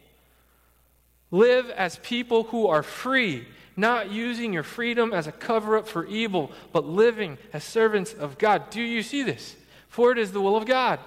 [1.30, 3.46] Live as people who are free,
[3.76, 8.38] not using your freedom as a cover up for evil, but living as servants of
[8.38, 8.70] God.
[8.70, 9.54] Do you see this?
[9.90, 11.00] For it is the will of God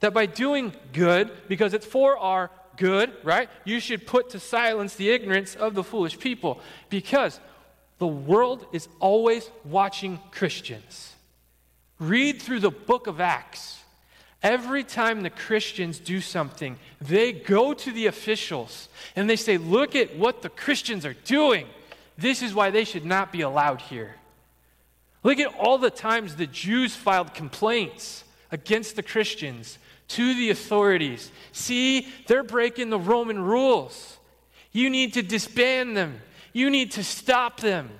[0.00, 2.50] that by doing good, because it's for our
[2.82, 3.48] good, right?
[3.64, 6.58] You should put to silence the ignorance of the foolish people
[6.90, 7.38] because
[7.98, 11.14] the world is always watching Christians.
[12.00, 13.78] Read through the book of Acts.
[14.42, 19.94] Every time the Christians do something, they go to the officials and they say, Look
[19.94, 21.68] at what the Christians are doing.
[22.18, 24.16] This is why they should not be allowed here.
[25.22, 29.78] Look at all the times the Jews filed complaints against the Christians
[30.12, 31.30] to the authorities.
[31.52, 34.18] See, they're breaking the Roman rules.
[34.72, 36.20] You need to disband them,
[36.52, 37.90] you need to stop them.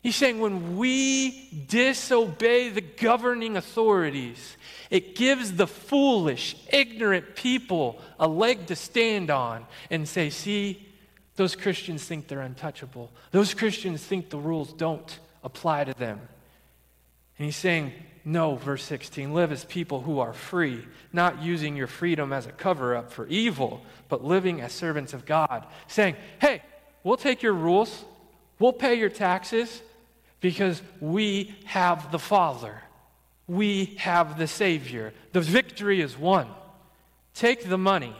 [0.00, 4.56] He's saying when we disobey the governing authorities,
[4.90, 10.86] it gives the foolish, ignorant people a leg to stand on and say, see,
[11.34, 13.10] those Christians think they're untouchable.
[13.32, 16.20] Those Christians think the rules don't apply to them.
[17.38, 17.92] And he's saying,
[18.28, 22.52] no, verse 16, live as people who are free, not using your freedom as a
[22.52, 25.64] cover up for evil, but living as servants of God.
[25.86, 26.60] Saying, hey,
[27.02, 28.04] we'll take your rules,
[28.58, 29.80] we'll pay your taxes,
[30.42, 32.82] because we have the Father.
[33.46, 35.14] We have the Savior.
[35.32, 36.48] The victory is won.
[37.32, 38.14] Take the money,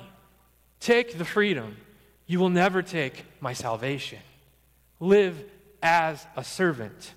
[0.81, 1.77] take the freedom.
[2.27, 4.21] You will never take my salvation.
[5.01, 5.45] Live
[5.83, 7.13] as a servant.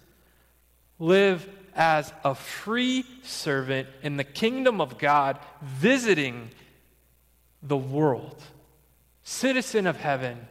[1.00, 6.50] Live as a free servant in the kingdom of God, visiting
[7.64, 8.42] the world.
[9.24, 10.48] Citizen of heaven,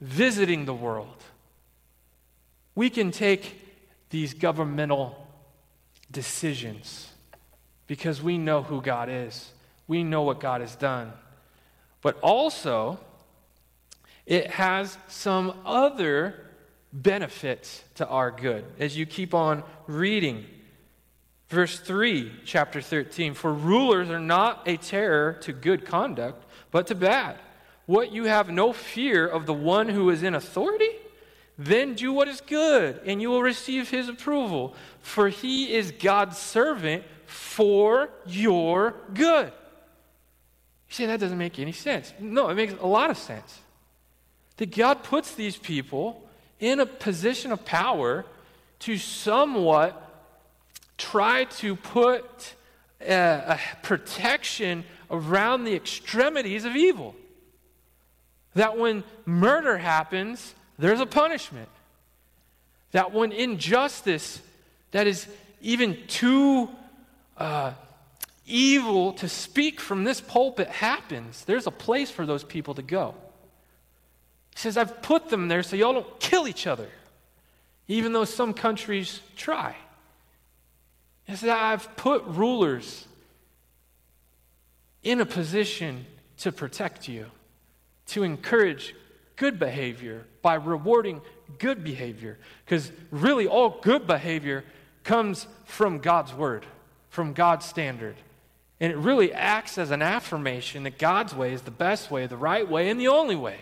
[0.00, 1.22] visiting the world.
[2.74, 3.60] We can take
[4.10, 5.26] these governmental
[6.10, 7.08] decisions
[7.86, 9.52] because we know who God is,
[9.86, 11.12] we know what God has done.
[12.02, 13.00] But also,
[14.26, 16.44] it has some other
[16.92, 20.44] benefits to our good as you keep on reading.
[21.48, 26.94] Verse 3, chapter 13 For rulers are not a terror to good conduct, but to
[26.94, 27.36] bad.
[27.86, 30.90] What you have no fear of the one who is in authority?
[31.56, 34.74] Then do what is good, and you will receive his approval.
[35.00, 39.46] For he is God's servant for your good.
[39.46, 42.12] You say that doesn't make any sense.
[42.20, 43.58] No, it makes a lot of sense.
[44.58, 46.22] That God puts these people
[46.60, 48.24] in a position of power
[48.80, 50.07] to somewhat
[50.98, 52.54] try to put
[53.00, 57.14] a, a protection around the extremities of evil.
[58.54, 61.68] That when murder happens, there's a punishment.
[62.92, 64.40] That when injustice
[64.90, 65.26] that is
[65.60, 66.68] even too
[67.36, 67.72] uh,
[68.46, 73.14] evil to speak from this pulpit happens, there's a place for those people to go.
[74.54, 76.88] He says, I've put them there so y'all don't kill each other,
[77.86, 79.76] even though some countries try.
[81.28, 83.06] He says, I've put rulers
[85.02, 86.06] in a position
[86.38, 87.26] to protect you,
[88.06, 88.94] to encourage
[89.36, 91.20] good behavior by rewarding
[91.58, 92.38] good behavior.
[92.64, 94.64] Because really, all good behavior
[95.04, 96.64] comes from God's word,
[97.10, 98.16] from God's standard.
[98.80, 102.36] And it really acts as an affirmation that God's way is the best way, the
[102.38, 103.58] right way, and the only way.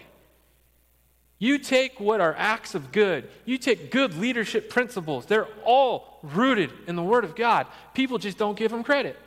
[1.38, 6.70] You take what are acts of good, you take good leadership principles, they're all rooted
[6.86, 7.66] in the Word of God.
[7.94, 9.18] People just don't give them credit.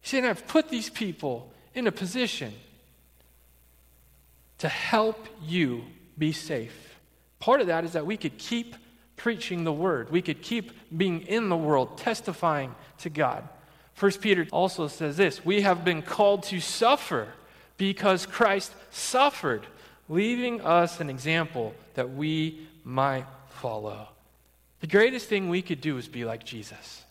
[0.00, 2.54] He's said, I've put these people in a position
[4.58, 5.84] to help you
[6.16, 6.98] be safe.
[7.38, 8.76] Part of that is that we could keep
[9.16, 13.46] preaching the Word, we could keep being in the world, testifying to God.
[13.94, 17.28] First Peter also says this We have been called to suffer
[17.76, 19.66] because Christ suffered
[20.08, 24.08] leaving us an example that we might follow.
[24.80, 27.04] The greatest thing we could do is be like Jesus.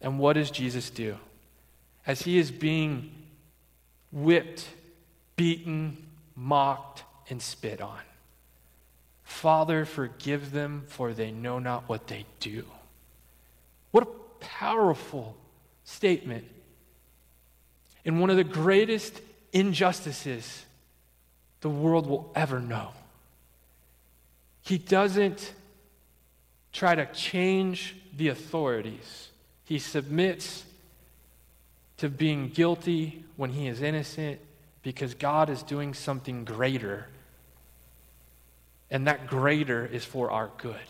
[0.00, 1.16] And what does Jesus do?
[2.06, 3.12] As he is being
[4.12, 4.68] whipped,
[5.36, 5.96] beaten,
[6.34, 8.00] mocked, and spit on.
[9.24, 12.64] Father, forgive them, for they know not what they do.
[13.90, 15.36] What a powerful
[15.84, 16.44] statement.
[18.04, 19.20] In one of the greatest
[19.52, 20.65] injustices
[21.66, 22.90] the world will ever know.
[24.62, 25.52] He doesn't
[26.72, 29.30] try to change the authorities,
[29.64, 30.64] he submits
[31.96, 34.38] to being guilty when he is innocent
[34.84, 37.08] because God is doing something greater.
[38.88, 40.86] And that greater is for our good.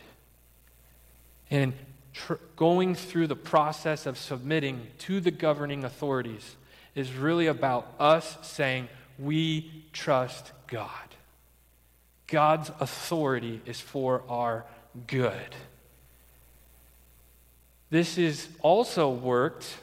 [1.51, 1.73] And
[2.13, 6.55] tr- going through the process of submitting to the governing authorities
[6.95, 8.89] is really about us saying,
[9.19, 10.91] We trust God.
[12.27, 14.65] God's authority is for our
[15.07, 15.55] good.
[17.91, 19.79] This is also worked,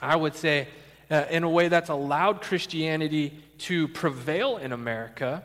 [0.00, 0.68] I would say,
[1.10, 5.44] uh, in a way that's allowed Christianity to prevail in America,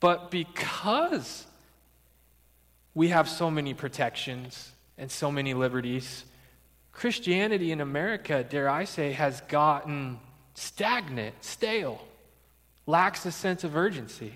[0.00, 1.46] but because
[2.94, 6.24] we have so many protections and so many liberties,
[6.92, 10.20] Christianity in America, dare I say, has gotten
[10.58, 12.04] stagnant, stale,
[12.86, 14.34] lacks a sense of urgency.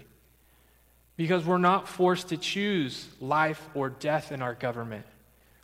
[1.16, 5.04] Because we're not forced to choose life or death in our government.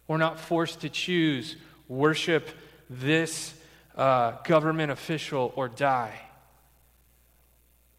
[0.06, 1.56] We're not forced to choose
[1.88, 2.48] worship
[2.90, 3.54] this
[3.96, 6.20] uh, government official or die.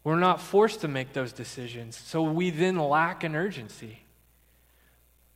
[0.04, 4.00] We're not forced to make those decisions, so we then lack an urgency.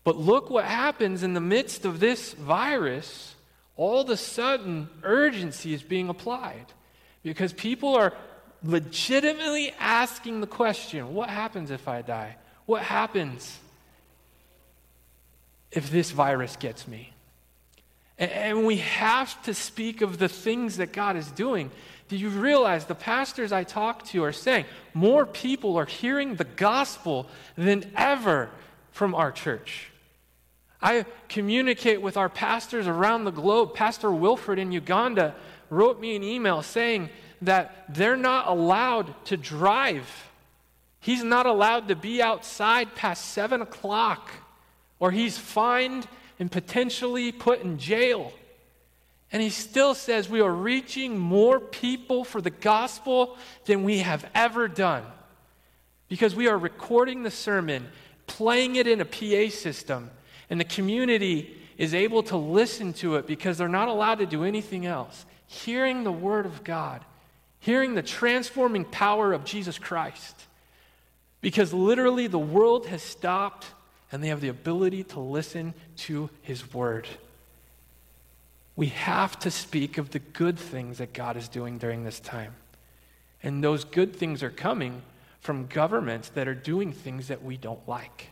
[0.04, 3.34] But look what happens in the midst of this virus.
[3.76, 6.66] All of a sudden, urgency is being applied
[7.24, 8.12] because people are
[8.62, 12.36] legitimately asking the question what happens if I die?
[12.66, 13.58] What happens
[15.72, 17.12] if this virus gets me?
[18.16, 21.72] And we have to speak of the things that God is doing.
[22.08, 26.44] Do you realize the pastors I talk to are saying more people are hearing the
[26.44, 28.50] gospel than ever
[28.92, 29.90] from our church?
[30.80, 33.74] I communicate with our pastors around the globe.
[33.74, 35.34] Pastor Wilfred in Uganda
[35.76, 37.10] wrote me an email saying
[37.42, 40.08] that they're not allowed to drive.
[41.00, 44.30] He's not allowed to be outside past seven o'clock,
[44.98, 46.06] or he's fined
[46.38, 48.32] and potentially put in jail.
[49.30, 54.24] And he still says we are reaching more people for the gospel than we have
[54.34, 55.04] ever done.
[56.08, 57.88] Because we are recording the sermon,
[58.26, 60.10] playing it in a PA system,
[60.48, 64.44] and the community is able to listen to it because they're not allowed to do
[64.44, 65.26] anything else.
[65.46, 67.04] Hearing the word of God,
[67.60, 70.34] hearing the transforming power of Jesus Christ.
[71.40, 73.66] Because literally the world has stopped
[74.10, 77.06] and they have the ability to listen to his word.
[78.76, 82.54] We have to speak of the good things that God is doing during this time.
[83.42, 85.02] And those good things are coming
[85.40, 88.28] from governments that are doing things that we don't like.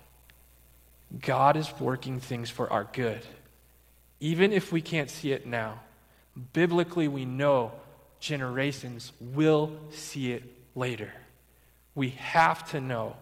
[1.21, 3.21] God is working things for our good,
[4.21, 5.81] even if we can't see it now.
[6.53, 7.73] Biblically, we know
[8.21, 11.13] generations will see it later.
[11.95, 13.17] We have to know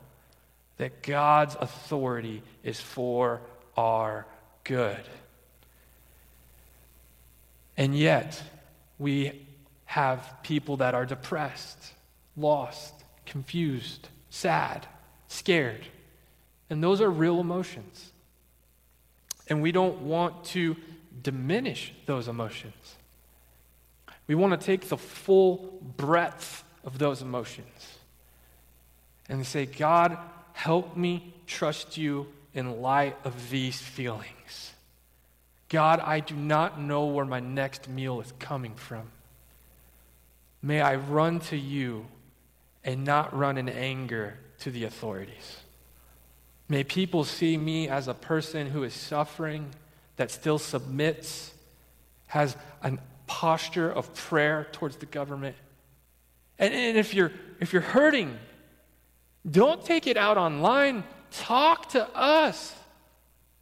[0.77, 3.41] that God's authority is for
[3.77, 4.27] our
[4.65, 5.03] good.
[7.77, 8.41] And yet,
[8.99, 9.47] we
[9.87, 11.93] have people that are depressed,
[12.37, 12.95] lost,
[13.27, 14.87] confused, sad,
[15.29, 15.85] scared.
[16.69, 18.13] And those are real emotions.
[19.49, 20.77] And we don't want to
[21.23, 22.97] diminish those emotions.
[24.31, 27.99] We want to take the full breadth of those emotions
[29.29, 30.17] and say, God,
[30.53, 34.73] help me trust you in light of these feelings.
[35.69, 39.11] God, I do not know where my next meal is coming from.
[40.63, 42.07] May I run to you
[42.85, 45.57] and not run in anger to the authorities.
[46.69, 49.71] May people see me as a person who is suffering,
[50.15, 51.53] that still submits,
[52.29, 52.97] has a
[53.31, 55.55] posture of prayer towards the government.
[56.59, 58.37] And, and if, you're, if you're hurting,
[59.49, 61.05] don't take it out online.
[61.31, 62.75] Talk to us.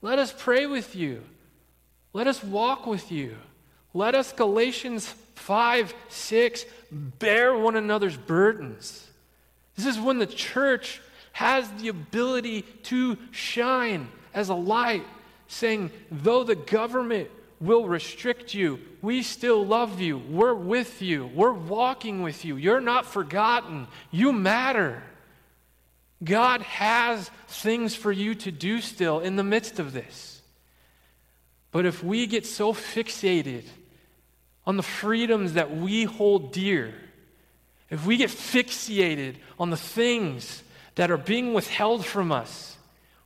[0.01, 1.23] Let us pray with you.
[2.15, 3.37] Let us walk with you.
[3.93, 9.07] Let us, Galatians 5, 6, bear one another's burdens.
[9.77, 11.03] This is when the church
[11.33, 15.05] has the ability to shine as a light,
[15.47, 17.29] saying, though the government
[17.61, 20.19] will restrict you, we still love you.
[20.19, 21.27] We're with you.
[21.27, 22.57] We're walking with you.
[22.57, 23.89] You're not forgotten.
[24.11, 25.03] You matter.
[26.23, 30.41] God has things for you to do still in the midst of this.
[31.71, 33.65] But if we get so fixated
[34.67, 36.95] on the freedoms that we hold dear,
[37.91, 40.63] if we get fixated on the things
[40.95, 42.77] that are being withheld from us,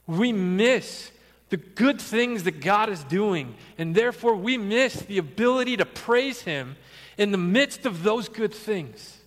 [0.07, 1.11] we miss
[1.53, 3.55] the good things that God is doing.
[3.77, 6.77] And therefore, we miss the ability to praise Him
[7.19, 9.19] in the midst of those good things.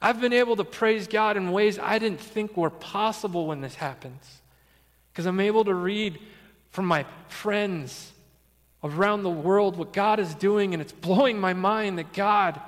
[0.00, 3.74] I've been able to praise God in ways I didn't think were possible when this
[3.74, 4.42] happens.
[5.12, 6.20] Because I'm able to read
[6.70, 8.12] from my friends
[8.84, 12.60] around the world what God is doing, and it's blowing my mind that God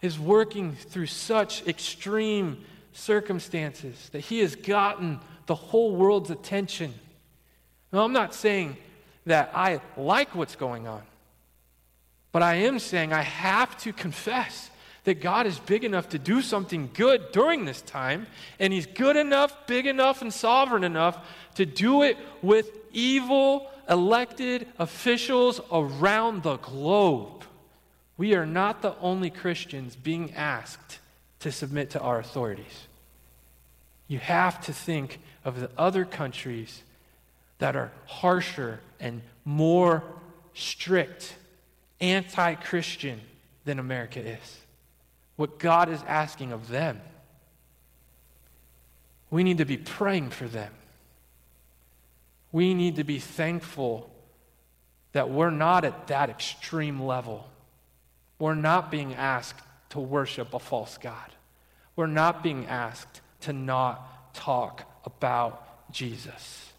[0.00, 6.94] is working through such extreme circumstances, that He has gotten the whole world's attention.
[7.92, 8.76] Now, I'm not saying
[9.26, 11.02] that I like what's going on,
[12.32, 14.70] but I am saying I have to confess
[15.04, 18.26] that God is big enough to do something good during this time,
[18.58, 21.18] and He's good enough, big enough, and sovereign enough
[21.54, 27.44] to do it with evil elected officials around the globe.
[28.16, 30.98] We are not the only Christians being asked
[31.40, 32.86] to submit to our authorities.
[34.06, 36.82] You have to think of the other countries
[37.60, 40.02] that are harsher and more
[40.54, 41.36] strict,
[42.00, 43.20] anti Christian
[43.64, 44.58] than America is.
[45.36, 47.00] What God is asking of them.
[49.30, 50.72] We need to be praying for them.
[52.52, 54.10] We need to be thankful
[55.12, 57.48] that we're not at that extreme level.
[58.38, 61.30] We're not being asked to worship a false God.
[61.94, 66.72] We're not being asked to not talk about Jesus.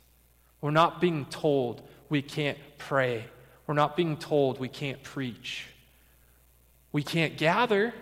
[0.62, 3.26] We're not being told we can't pray.
[3.68, 5.66] We're not being told we can't preach.
[6.92, 7.94] We can't gather,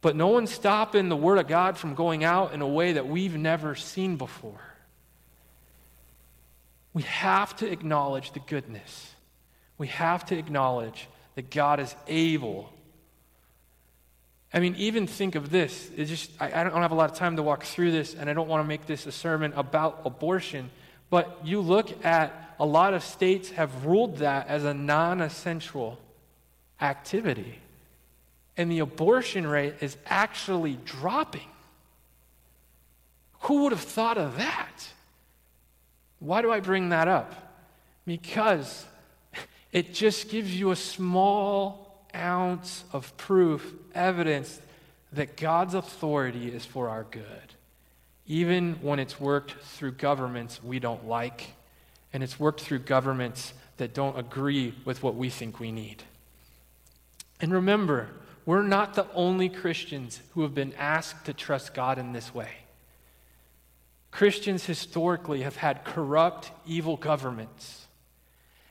[0.00, 3.06] but no one's stopping the Word of God from going out in a way that
[3.06, 4.60] we've never seen before.
[6.94, 9.14] We have to acknowledge the goodness.
[9.76, 12.72] We have to acknowledge that God is able.
[14.52, 15.90] I mean, even think of this.
[15.94, 18.30] It's just I, I don't have a lot of time to walk through this, and
[18.30, 20.70] I don't want to make this a sermon about abortion.
[21.10, 25.98] But you look at a lot of states have ruled that as a non-essential
[26.80, 27.60] activity,
[28.56, 31.48] and the abortion rate is actually dropping.
[33.40, 34.88] Who would have thought of that?
[36.18, 37.34] Why do I bring that up?
[38.06, 38.86] Because
[39.72, 44.60] it just gives you a small ounce of proof, evidence
[45.12, 47.55] that God's authority is for our good.
[48.26, 51.54] Even when it's worked through governments we don't like,
[52.12, 56.02] and it's worked through governments that don't agree with what we think we need.
[57.40, 58.08] And remember,
[58.46, 62.50] we're not the only Christians who have been asked to trust God in this way.
[64.10, 67.86] Christians historically have had corrupt, evil governments.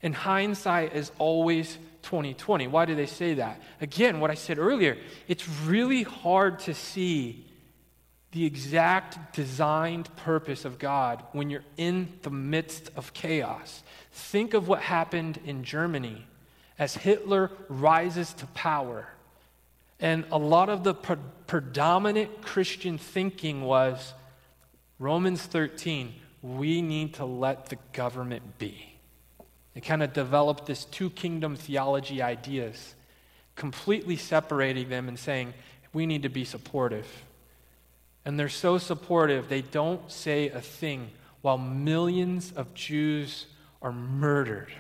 [0.02, 2.68] And hindsight is always 2020.
[2.68, 3.62] Why do they say that?
[3.82, 4.98] Again, what I said earlier,
[5.28, 7.45] it's really hard to see
[8.36, 13.82] the exact designed purpose of God when you're in the midst of chaos.
[14.12, 16.28] Think of what happened in Germany
[16.78, 19.08] as Hitler rises to power.
[20.02, 21.16] And a lot of the pre-
[21.48, 24.14] predominant Christian thinking was
[25.00, 28.98] Romans 13, we need to let the government be.
[29.74, 32.96] They kind of developed this two kingdom theology ideas,
[33.56, 35.54] completely separating them and saying,
[35.94, 37.08] we need to be supportive.
[38.26, 41.12] And they're so supportive, they don't say a thing
[41.42, 43.46] while millions of Jews
[43.82, 44.74] are murdered.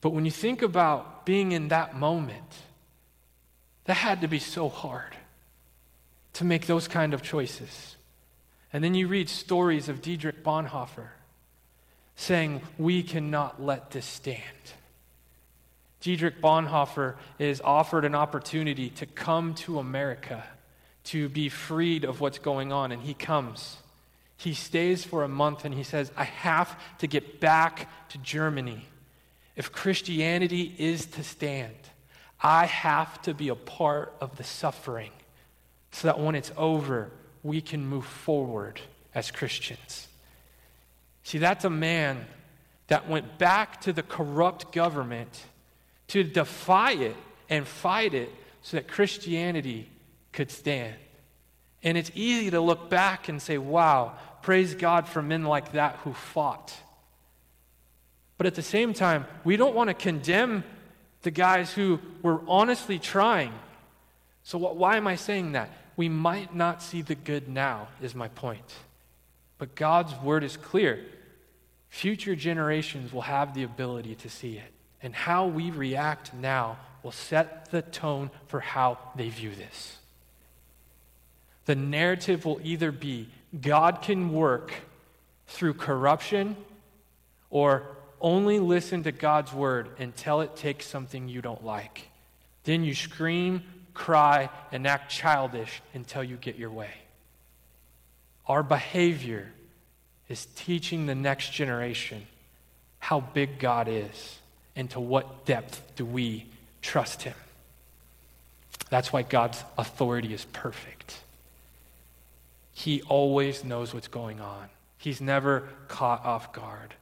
[0.00, 2.62] But when you think about being in that moment,
[3.84, 5.16] that had to be so hard
[6.34, 7.96] to make those kind of choices.
[8.72, 11.08] And then you read stories of Dietrich Bonhoeffer
[12.14, 14.44] saying, We cannot let this stand.
[16.00, 20.44] Dietrich Bonhoeffer is offered an opportunity to come to America
[21.04, 23.78] to be freed of what's going on, and he comes.
[24.36, 28.86] He stays for a month and he says, I have to get back to Germany.
[29.54, 31.74] If Christianity is to stand,
[32.42, 35.10] I have to be a part of the suffering
[35.92, 37.10] so that when it's over,
[37.42, 38.80] we can move forward
[39.14, 40.08] as Christians.
[41.24, 42.24] See, that's a man
[42.86, 45.44] that went back to the corrupt government
[46.08, 47.16] to defy it
[47.50, 48.30] and fight it
[48.62, 49.90] so that Christianity
[50.32, 50.94] could stand.
[51.82, 55.96] And it's easy to look back and say, wow, praise God for men like that
[56.04, 56.74] who fought.
[58.36, 60.64] But at the same time, we don't want to condemn
[61.22, 63.52] the guys who were honestly trying.
[64.42, 65.70] So, why am I saying that?
[66.00, 68.72] we might not see the good now, is my point.
[69.58, 71.04] But God's word is clear.
[71.90, 74.72] future generations will have the ability to see it.
[75.02, 79.98] And how we react now will set the tone for how they view this.
[81.70, 83.28] The narrative will either be
[83.60, 84.74] God can work
[85.46, 86.56] through corruption
[87.48, 87.84] or
[88.20, 92.08] only listen to God's word until it takes something you don't like.
[92.64, 93.62] Then you scream,
[93.94, 96.90] cry, and act childish until you get your way.
[98.48, 99.52] Our behavior
[100.28, 102.26] is teaching the next generation
[102.98, 104.40] how big God is
[104.74, 106.46] and to what depth do we
[106.82, 107.36] trust Him.
[108.88, 111.20] That's why God's authority is perfect.
[112.80, 114.70] He always knows what's going on.
[114.96, 116.94] He's never caught off guard.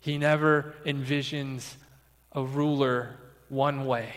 [0.00, 1.76] He never envisions
[2.32, 3.16] a ruler
[3.48, 4.12] one way.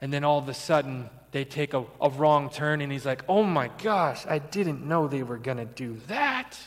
[0.00, 3.22] And then all of a sudden, they take a, a wrong turn, and he's like,
[3.28, 6.58] oh my gosh, I didn't know they were going to do that.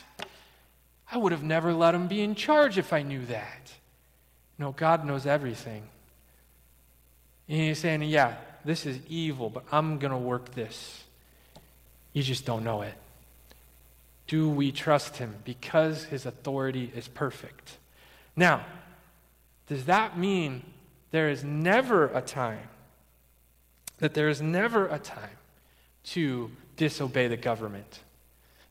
[1.12, 3.72] I would have never let him be in charge if I knew that.
[4.58, 5.82] No, God knows everything.
[7.46, 11.04] And he's saying, yeah, this is evil, but I'm going to work this.
[12.14, 12.94] You just don't know it.
[14.28, 17.78] Do we trust him because his authority is perfect?
[18.36, 18.64] Now,
[19.66, 20.62] does that mean
[21.10, 22.68] there is never a time,
[23.98, 25.36] that there is never a time
[26.04, 28.00] to disobey the government?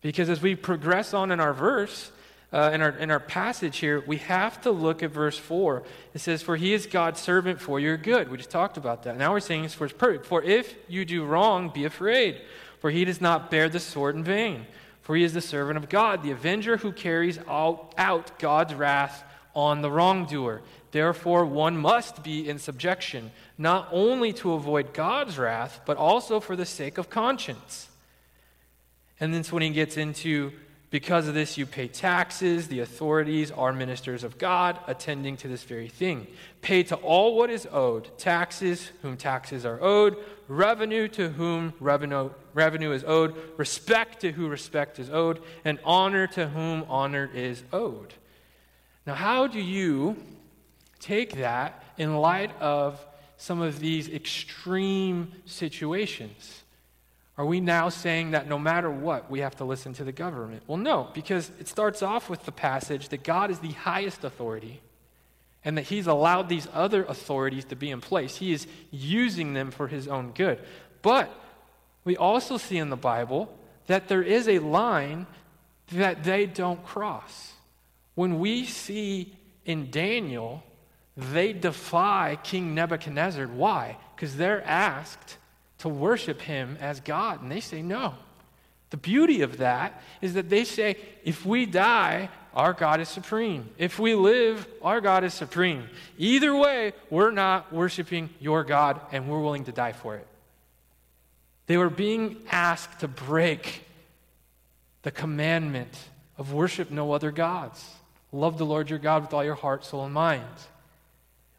[0.01, 2.11] Because as we progress on in our verse,
[2.53, 5.83] uh, in, our, in our passage here, we have to look at verse 4.
[6.13, 8.29] It says, For he is God's servant for your good.
[8.29, 9.17] We just talked about that.
[9.17, 10.25] Now we're saying it's for his perfect.
[10.25, 12.41] For if you do wrong, be afraid,
[12.79, 14.65] for he does not bear the sword in vain.
[15.07, 19.23] For he is the servant of God, the avenger who carries out, out God's wrath
[19.55, 20.61] on the wrongdoer.
[20.91, 26.57] Therefore, one must be in subjection, not only to avoid God's wrath, but also for
[26.57, 27.87] the sake of conscience.
[29.17, 30.51] And then when he gets into
[30.89, 32.69] because of this, you pay taxes.
[32.69, 36.27] The authorities are ministers of God, attending to this very thing.
[36.61, 40.15] Pay to all what is owed taxes, whom taxes are owed,
[40.47, 46.25] revenue to whom revenue, revenue is owed, respect to who respect is owed, and honor
[46.27, 48.13] to whom honor is owed.
[49.05, 50.15] Now, how do you
[51.01, 56.63] take that in light of some of these extreme situations?
[57.38, 60.63] Are we now saying that no matter what, we have to listen to the government?
[60.65, 64.81] Well, no, because it starts off with the passage that God is the highest authority
[65.63, 68.38] and that He's allowed these other authorities to be in place.
[68.38, 70.59] He is using them for His own good.
[71.03, 71.29] But
[72.03, 75.27] we also see in the Bible that there is a line
[75.91, 77.53] that they don't cross.
[78.15, 80.63] When we see in Daniel,
[81.15, 83.45] they defy King Nebuchadnezzar.
[83.45, 83.97] Why?
[84.15, 85.38] Because they're asked
[85.80, 87.41] to worship him as God.
[87.41, 88.15] And they say no.
[88.89, 93.69] The beauty of that is that they say, if we die, our God is supreme.
[93.78, 95.89] If we live, our God is supreme.
[96.17, 100.25] Either way, we're not worshiping your God and we're willing to die for it.
[101.67, 103.84] They were being asked to break
[105.03, 105.95] the commandment
[106.38, 107.86] of worship no other gods.
[108.32, 110.43] Love the Lord your God with all your heart, soul, and mind.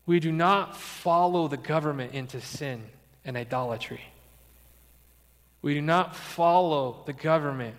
[0.06, 2.82] We do not follow the government into sin
[3.24, 4.00] and idolatry.
[5.62, 7.74] We do not follow the government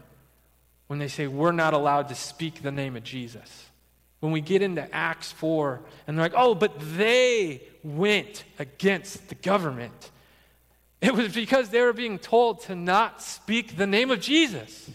[0.88, 3.68] when they say we're not allowed to speak the name of Jesus.
[4.20, 9.36] When we get into Acts 4 and they're like, oh, but they went against the
[9.36, 10.12] government.
[11.00, 14.90] It was because they were being told to not speak the name of Jesus.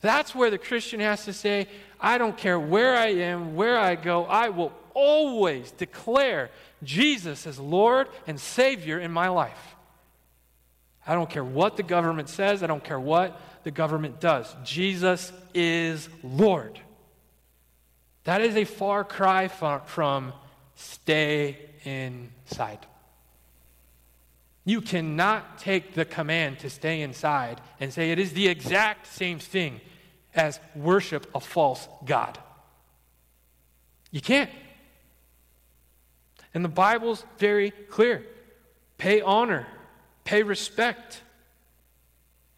[0.00, 1.68] That's where the Christian has to say,
[2.00, 6.50] I don't care where I am, where I go, I will always declare
[6.82, 9.76] Jesus as Lord and Savior in my life.
[11.06, 14.54] I don't care what the government says, I don't care what the government does.
[14.64, 16.78] Jesus is Lord.
[18.24, 20.32] That is a far cry from
[20.76, 22.86] stay inside.
[24.64, 29.40] You cannot take the command to stay inside and say it is the exact same
[29.40, 29.80] thing
[30.34, 32.38] as worship a false God.
[34.12, 34.50] You can't.
[36.54, 38.24] And the Bible's very clear
[38.98, 39.66] pay honor,
[40.24, 41.22] pay respect.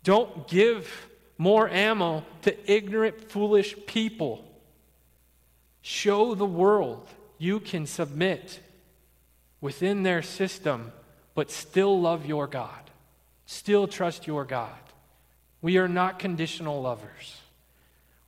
[0.03, 4.45] Don't give more ammo to ignorant, foolish people.
[5.81, 8.61] Show the world you can submit
[9.61, 10.93] within their system,
[11.35, 12.91] but still love your God,
[13.47, 14.71] still trust your God.
[15.63, 17.41] We are not conditional lovers.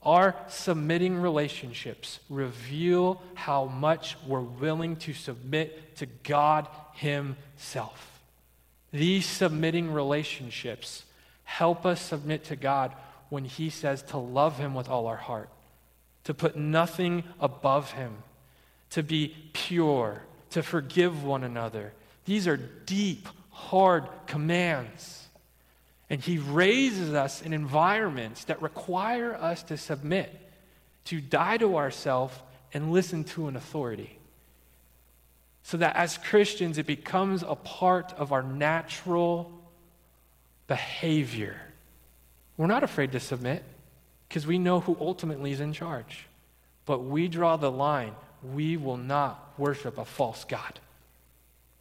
[0.07, 8.21] Our submitting relationships reveal how much we're willing to submit to God Himself.
[8.93, 11.05] These submitting relationships
[11.43, 12.95] help us submit to God
[13.31, 15.51] when He says to love Him with all our heart,
[16.23, 18.15] to put nothing above him,
[18.91, 21.93] to be pure, to forgive one another.
[22.27, 25.26] These are deep, hard commands.
[26.09, 30.33] And he raises us in environments that require us to submit,
[31.07, 32.37] to die to ourselves,
[32.73, 34.19] and listen to an authority.
[35.63, 39.53] So that as Christians, it becomes a part of our natural
[40.69, 41.61] behavior.
[42.57, 43.65] We're not afraid to submit
[44.29, 46.27] because we know who ultimately is in charge.
[46.85, 48.15] But we draw the line.
[48.55, 50.79] We will not worship a false God.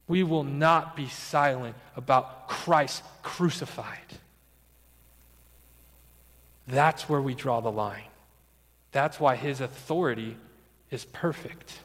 [0.07, 3.99] We will not be silent about Christ crucified.
[6.67, 8.03] That's where we draw the line.
[8.91, 10.37] That's why his authority
[10.89, 11.79] is perfect.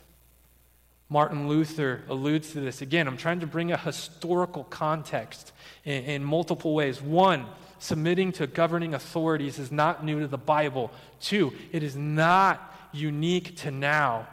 [1.08, 2.82] Martin Luther alludes to this.
[2.82, 5.52] Again, I'm trying to bring a historical context
[5.84, 7.02] in, in, multiple ways.
[7.02, 7.46] One,
[7.80, 10.92] submitting to governing authorities is not new to the Bible.
[11.20, 14.28] Two, it is not unique to now.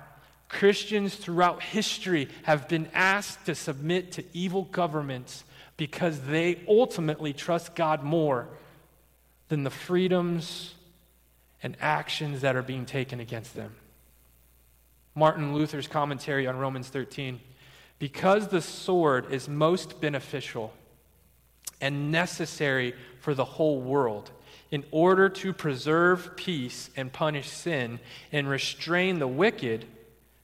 [0.49, 5.43] Christians throughout history have been asked to submit to evil governments
[5.75, 8.47] because they ultimately trust God more
[9.49, 10.73] than the freedoms
[11.61, 13.75] and actions that are being taken against them.
[15.15, 17.39] Martin Luther's commentary on Romans 13
[17.99, 20.73] because the sword is most beneficial
[21.81, 24.31] and necessary for the whole world
[24.69, 27.99] in order to preserve peace and punish sin
[28.31, 29.85] and restrain the wicked,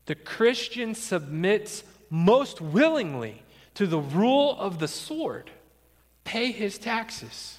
[0.05, 3.41] the Christian submits most willingly
[3.75, 5.49] to the rule of the sword,
[6.23, 7.57] pay his taxes.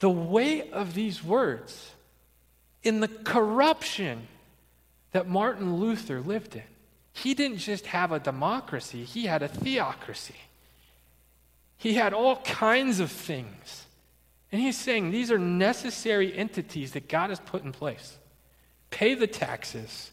[0.00, 1.92] The weight of these words
[2.82, 4.26] in the corruption
[5.12, 6.62] that Martin Luther lived in.
[7.12, 10.34] He didn't just have a democracy, he had a theocracy.
[11.76, 13.86] He had all kinds of things.
[14.50, 18.18] And he's saying these are necessary entities that God has put in place.
[18.94, 20.12] Pay the taxes,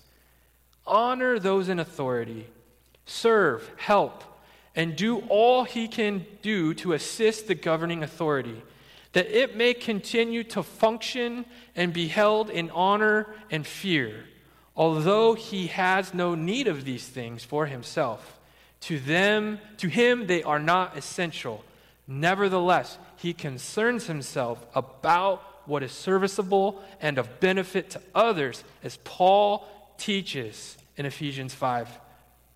[0.86, 2.47] honor those in authority,
[3.05, 4.23] serve, help,
[4.75, 8.61] and do all he can do to assist the governing authority,
[9.13, 14.25] that it may continue to function and be held in honor and fear
[14.75, 18.39] although he has no need of these things for himself.
[18.82, 21.63] To them, to him they are not essential.
[22.07, 29.65] Nevertheless, he concerns himself about what is serviceable and of benefit to others, as Paul
[29.97, 31.88] teaches in Ephesians 5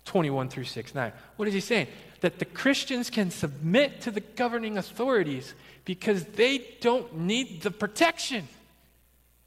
[0.04, 1.12] 21 through 6 9.
[1.36, 1.86] What is he saying?
[2.20, 5.54] That the Christians can submit to the governing authorities
[5.86, 8.46] because they don't need the protection.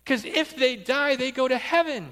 [0.03, 2.11] Because if they die, they go to heaven.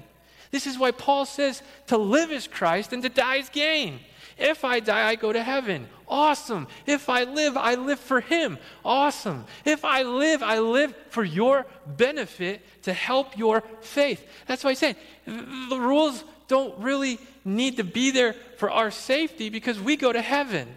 [0.52, 3.98] This is why Paul says to live is Christ and to die is gain.
[4.38, 5.88] If I die, I go to heaven.
[6.06, 6.68] Awesome.
[6.86, 8.58] If I live, I live for Him.
[8.84, 9.44] Awesome.
[9.64, 14.24] If I live, I live for your benefit to help your faith.
[14.46, 19.50] That's why he's saying the rules don't really need to be there for our safety
[19.50, 20.68] because we go to heaven.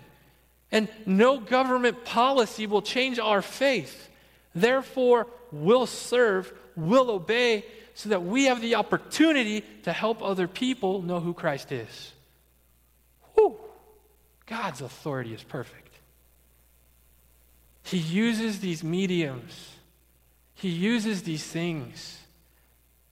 [0.71, 4.09] And no government policy will change our faith.
[4.55, 11.01] Therefore, we'll serve, we'll obey, so that we have the opportunity to help other people
[11.01, 12.10] know who Christ is.
[13.41, 13.57] Whew.
[14.45, 15.95] God's authority is perfect.
[17.83, 19.69] He uses these mediums,
[20.53, 22.19] He uses these things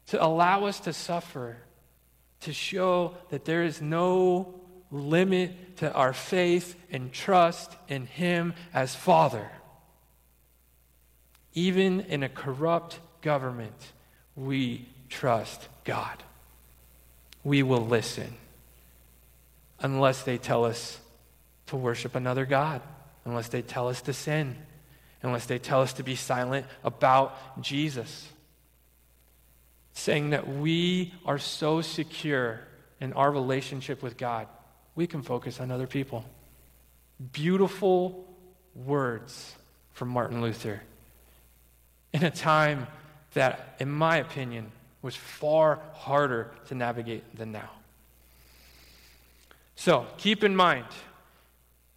[0.08, 1.58] to allow us to suffer,
[2.42, 4.54] to show that there is no
[4.92, 9.50] limit to our faith and trust in Him as Father.
[11.54, 13.92] Even in a corrupt government,
[14.36, 16.24] we trust God.
[17.44, 18.36] We will listen
[19.82, 21.00] unless they tell us
[21.68, 22.82] to worship another God,
[23.26, 24.56] unless they tell us to sin,
[25.22, 28.28] unless they tell us to be silent about Jesus.
[29.94, 32.62] Saying that we are so secure
[33.02, 34.48] in our relationship with God,
[34.96, 36.26] we can focus on other people.
[37.32, 38.26] Beautiful
[38.76, 39.56] words
[39.92, 40.82] from Martin Luther.
[42.14, 42.88] In a time
[43.34, 44.72] that, in my opinion,
[45.02, 47.70] was far harder to navigate than now.
[49.80, 50.88] So keep in mind,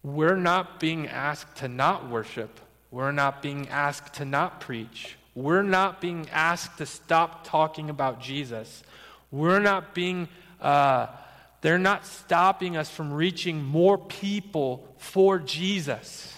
[0.03, 2.61] we're not being asked to not worship.
[2.91, 5.17] We're not being asked to not preach.
[5.35, 8.83] We're not being asked to stop talking about Jesus.
[9.31, 10.29] We're not being,
[10.61, 11.07] uh,
[11.59, 16.33] they're not stopping us from reaching more people for Jesus.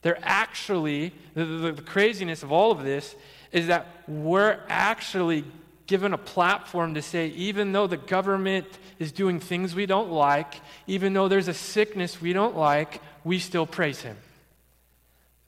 [0.00, 3.14] They're actually, the, the, the craziness of all of this
[3.52, 5.44] is that we're actually
[5.90, 8.64] given a platform to say, even though the government
[9.00, 10.54] is doing things we don't like,
[10.86, 14.16] even though there's a sickness we don't like, we still praise Him.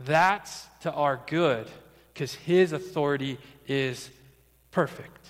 [0.01, 1.69] That's to our good
[2.13, 3.39] because His authority
[3.69, 4.11] is
[4.73, 5.29] perfect.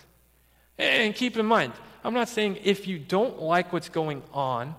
[0.79, 4.75] And keep in mind, I'm not saying if you don't like what's going on,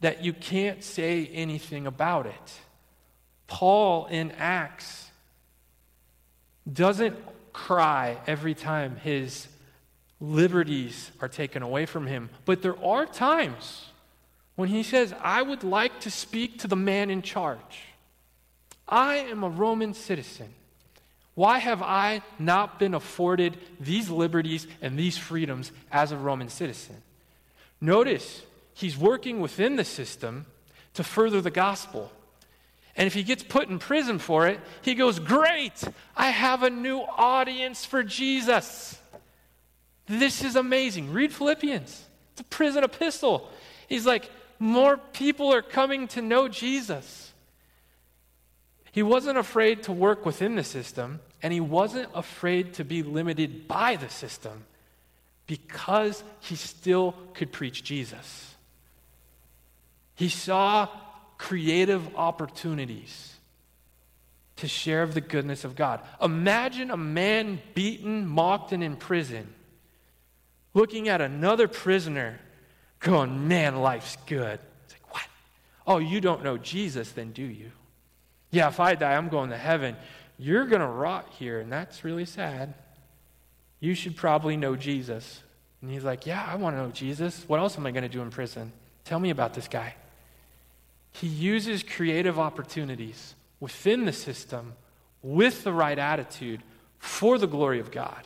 [0.00, 2.52] that you can't say anything about it.
[3.46, 5.10] Paul in Acts
[6.70, 7.16] doesn't
[7.56, 9.48] cry every time his
[10.20, 13.86] liberties are taken away from him, but there are times
[14.56, 17.84] when he says, I would like to speak to the man in charge.
[18.86, 20.52] I am a Roman citizen.
[21.34, 26.96] Why have I not been afforded these liberties and these freedoms as a Roman citizen?
[27.80, 28.42] Notice
[28.74, 30.46] he's working within the system
[30.94, 32.12] to further the gospel.
[32.96, 35.84] And if he gets put in prison for it, he goes, Great,
[36.16, 38.98] I have a new audience for Jesus.
[40.06, 41.12] This is amazing.
[41.12, 43.50] Read Philippians, it's a prison epistle.
[43.86, 47.32] He's like, More people are coming to know Jesus.
[48.92, 53.68] He wasn't afraid to work within the system, and he wasn't afraid to be limited
[53.68, 54.64] by the system
[55.46, 58.54] because he still could preach Jesus.
[60.14, 60.88] He saw
[61.38, 63.36] creative opportunities
[64.56, 66.00] to share of the goodness of God.
[66.20, 69.52] Imagine a man beaten, mocked, and in prison,
[70.74, 72.40] looking at another prisoner,
[73.00, 74.58] going, Man, life's good.
[74.84, 75.24] It's like, What?
[75.86, 77.70] Oh, you don't know Jesus, then do you?
[78.50, 79.96] Yeah, if I die, I'm going to heaven.
[80.38, 82.74] You're going to rot here, and that's really sad.
[83.80, 85.42] You should probably know Jesus.
[85.82, 87.44] And he's like, Yeah, I want to know Jesus.
[87.46, 88.72] What else am I going to do in prison?
[89.04, 89.94] Tell me about this guy.
[91.20, 94.74] He uses creative opportunities within the system
[95.22, 96.60] with the right attitude
[96.98, 98.22] for the glory of God,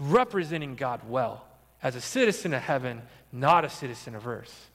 [0.00, 1.44] representing God well
[1.80, 4.68] as a citizen of heaven, not a citizen of earth.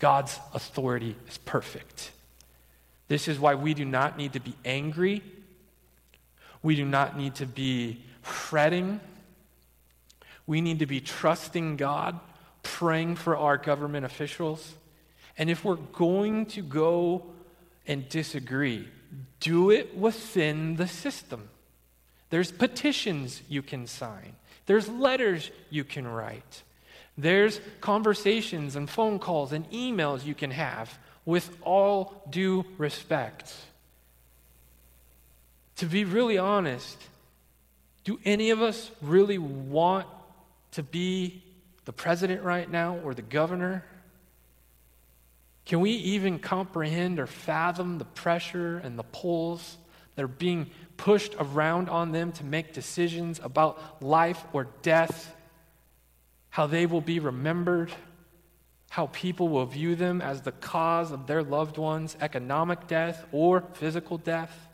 [0.00, 2.10] God's authority is perfect.
[3.06, 5.22] This is why we do not need to be angry.
[6.62, 9.00] We do not need to be fretting.
[10.46, 12.18] We need to be trusting God,
[12.64, 14.74] praying for our government officials.
[15.40, 17.24] And if we're going to go
[17.86, 18.86] and disagree,
[19.40, 21.48] do it within the system.
[22.28, 24.36] There's petitions you can sign,
[24.66, 26.62] there's letters you can write,
[27.16, 33.54] there's conversations and phone calls and emails you can have with all due respect.
[35.76, 36.98] To be really honest,
[38.04, 40.06] do any of us really want
[40.72, 41.42] to be
[41.86, 43.84] the president right now or the governor?
[45.66, 49.78] Can we even comprehend or fathom the pressure and the pulls
[50.16, 55.34] that are being pushed around on them to make decisions about life or death?
[56.50, 57.92] How they will be remembered?
[58.90, 63.62] how people will view them as the cause of their loved ones' economic death or
[63.74, 64.68] physical death.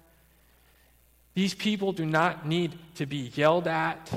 [1.34, 4.10] These people do not need to be yelled at,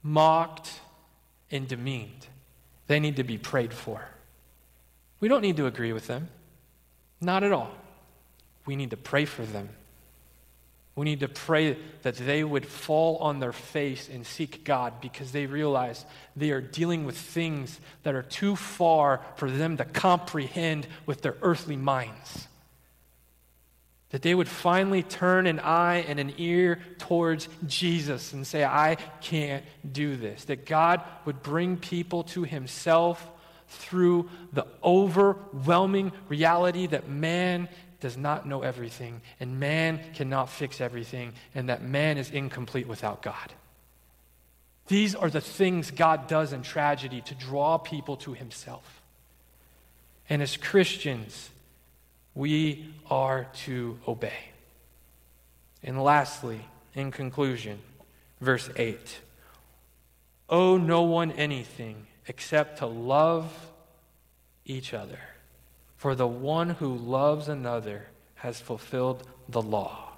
[0.00, 0.80] mocked,
[1.50, 2.28] and demeaned.
[2.86, 4.00] They need to be prayed for.
[5.20, 6.28] We don't need to agree with them.
[7.20, 7.70] Not at all.
[8.66, 9.68] We need to pray for them.
[10.96, 15.30] We need to pray that they would fall on their face and seek God because
[15.30, 20.86] they realize they are dealing with things that are too far for them to comprehend
[21.04, 22.48] with their earthly minds.
[24.10, 28.96] That they would finally turn an eye and an ear towards Jesus and say, I
[29.20, 30.44] can't do this.
[30.44, 33.30] That God would bring people to Himself
[33.68, 37.68] through the overwhelming reality that man
[38.00, 43.22] does not know everything, and man cannot fix everything, and that man is incomplete without
[43.22, 43.52] God.
[44.88, 49.02] These are the things God does in tragedy to draw people to himself.
[50.28, 51.50] And as Christians,
[52.34, 54.50] we are to obey.
[55.82, 56.60] And lastly,
[56.94, 57.78] in conclusion,
[58.40, 59.20] verse 8
[60.48, 63.52] Owe no one anything except to love
[64.64, 65.20] each other.
[65.96, 70.12] For the one who loves another has fulfilled the law.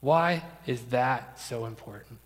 [0.00, 2.20] Why is that so important?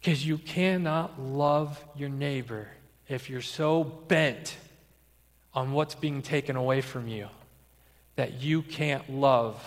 [0.00, 2.68] Because you cannot love your neighbor
[3.08, 4.56] if you're so bent
[5.54, 7.28] on what's being taken away from you
[8.16, 9.62] that you can't love,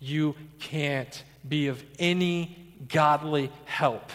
[0.00, 2.56] you can't be of any
[2.88, 4.10] godly help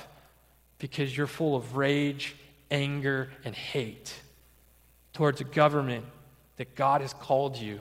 [0.79, 2.35] because you're full of rage,
[2.71, 4.13] anger, and hate
[5.13, 6.05] towards a government
[6.57, 7.79] that God has called you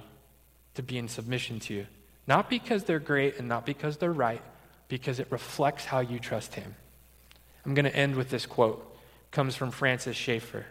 [0.74, 1.86] to be in submission to.
[2.26, 4.42] Not because they're great and not because they're right,
[4.88, 6.74] because it reflects how you trust Him.
[7.64, 8.96] I'm going to end with this quote.
[9.24, 10.66] It comes from Francis Schaeffer.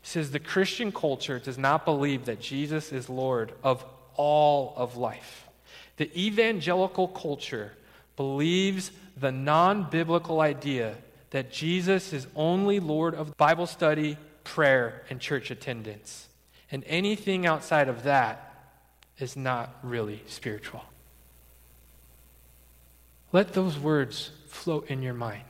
[0.00, 3.84] He says, The Christian culture does not believe that Jesus is Lord of
[4.16, 5.48] all of life.
[5.96, 7.72] The evangelical culture
[8.16, 10.94] believes the non biblical idea
[11.30, 16.28] that Jesus is only Lord of Bible study, prayer, and church attendance.
[16.70, 18.44] And anything outside of that
[19.18, 20.84] is not really spiritual.
[23.32, 25.42] Let those words float in your mind.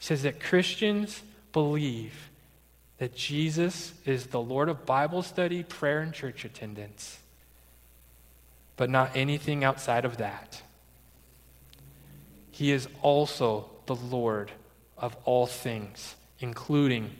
[0.00, 1.22] It says that Christians
[1.52, 2.30] believe
[2.98, 7.18] that Jesus is the Lord of Bible study, prayer, and church attendance,
[8.76, 10.62] but not anything outside of that.
[12.50, 14.50] He is also the Lord
[14.98, 17.10] of all things, including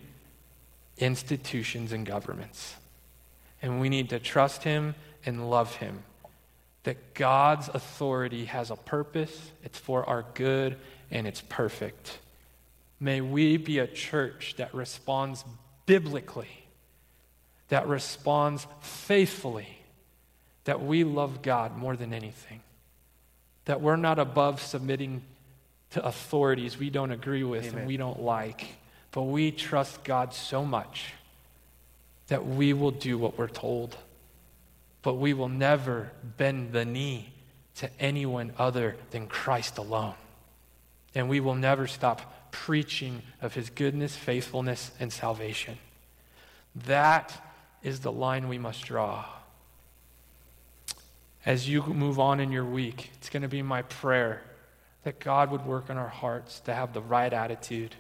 [0.99, 2.75] institutions and governments.
[3.63, 4.95] And we need to trust Him
[5.25, 6.03] and love Him.
[6.85, 10.77] That God's authority has a purpose, it's for our good,
[11.11, 12.19] and it's perfect.
[13.01, 15.45] May we be a church that responds
[15.85, 16.67] biblically,
[17.69, 19.69] that responds faithfully,
[20.65, 22.61] that we love God more than anything,
[23.67, 25.23] that we're not above submitting
[25.91, 27.79] to authorities we don't agree with Amen.
[27.79, 28.77] and we don't like,
[29.13, 31.13] but we trust God so much
[32.29, 33.97] that we will do what we're told.
[35.03, 37.33] But we will never bend the knee
[37.77, 40.15] to anyone other than Christ alone.
[41.15, 45.79] And we will never stop preaching of his goodness, faithfulness, and salvation.
[46.87, 47.33] That
[47.83, 49.25] is the line we must draw.
[51.45, 54.43] As you move on in your week, it's going to be my prayer
[55.07, 57.95] that God would work in our hearts to have the right attitude,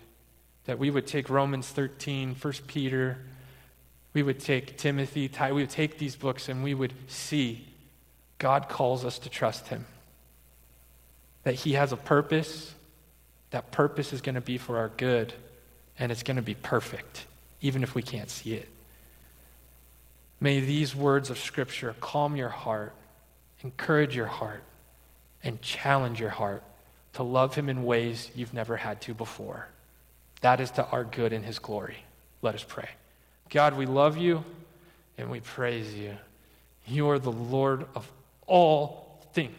[0.64, 3.18] that we would take Romans 13, 1 Peter,
[4.12, 7.64] we would take Timothy, we would take these books and we would see
[8.38, 9.84] God calls us to trust him.
[11.44, 12.74] That he has a purpose,
[13.50, 15.32] that purpose is going to be for our good,
[16.00, 17.26] and it's going to be perfect,
[17.60, 18.68] even if we can't see it.
[20.40, 22.96] May these words of Scripture calm your heart,
[23.62, 24.64] encourage your heart,
[25.44, 26.64] and challenge your heart
[27.16, 29.66] to love Him in ways you've never had to before.
[30.40, 31.96] That is to our good and His glory.
[32.42, 32.88] Let us pray.
[33.50, 34.44] God, we love you
[35.18, 36.16] and we praise you.
[36.86, 38.10] You are the Lord of
[38.46, 39.56] all things.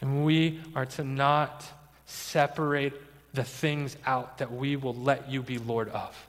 [0.00, 1.64] And we are to not
[2.06, 2.92] separate
[3.32, 6.26] the things out that we will let you be Lord of.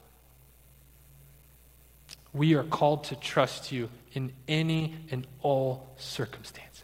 [2.34, 6.75] We are called to trust you in any and all circumstances.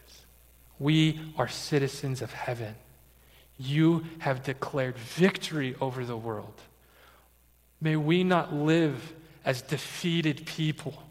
[0.82, 2.74] We are citizens of heaven.
[3.60, 6.60] You have declared victory over the world.
[7.80, 9.14] May we not live
[9.46, 11.04] as defeated people.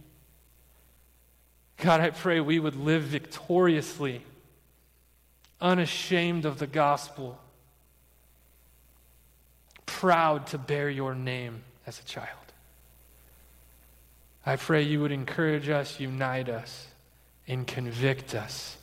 [1.76, 4.22] God, I pray we would live victoriously,
[5.60, 7.38] unashamed of the gospel,
[9.86, 12.26] proud to bear your name as a child.
[14.44, 16.88] I pray you would encourage us, unite us,
[17.46, 18.76] and convict us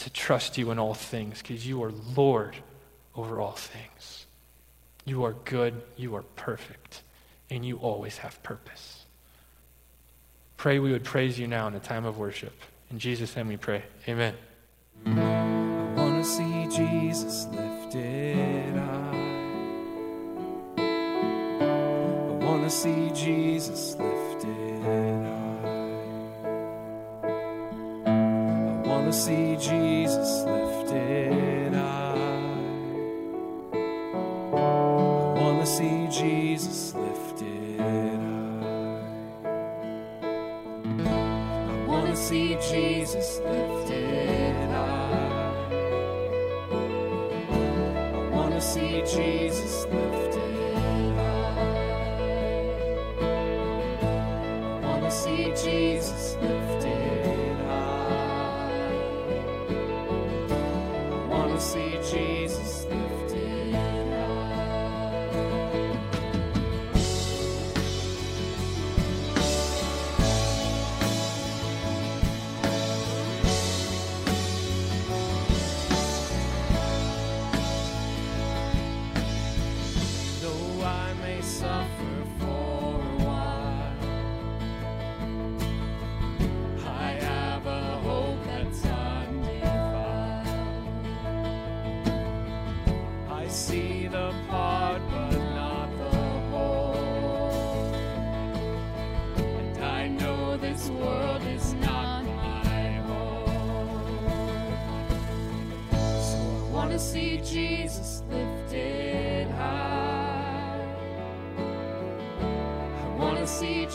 [0.00, 2.56] to trust you in all things because you are Lord
[3.14, 4.26] over all things.
[5.04, 7.02] You are good, you are perfect,
[7.50, 9.04] and you always have purpose.
[10.56, 12.54] Pray we would praise you now in the time of worship.
[12.90, 13.82] In Jesus' name we pray.
[14.08, 14.34] Amen.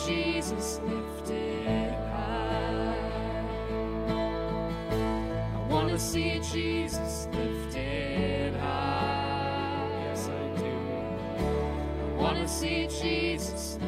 [0.06, 2.94] Jesus lifted high.
[5.42, 9.88] I want to see Jesus lifted high.
[10.04, 11.42] Yes, I do.
[11.98, 13.78] I want to see Jesus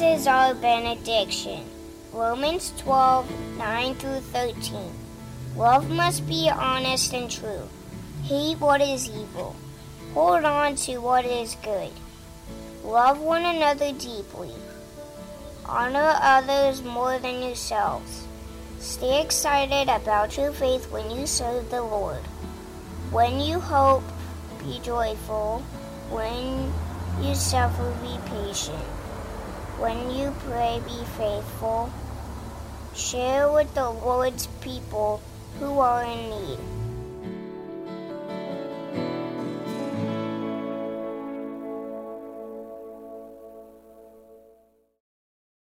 [0.00, 1.62] This is our benediction.
[2.10, 4.90] Romans 12, 9 through 13.
[5.54, 7.68] Love must be honest and true.
[8.22, 9.54] Hate what is evil.
[10.14, 11.90] Hold on to what is good.
[12.82, 14.54] Love one another deeply.
[15.66, 18.26] Honor others more than yourselves.
[18.78, 22.24] Stay excited about your faith when you serve the Lord.
[23.10, 24.04] When you hope,
[24.60, 25.58] be joyful.
[26.08, 26.72] When
[27.22, 28.99] you suffer, be patient.
[29.80, 31.90] When you pray, be faithful.
[32.94, 35.22] Share with the Lord's people
[35.58, 36.79] who are in need.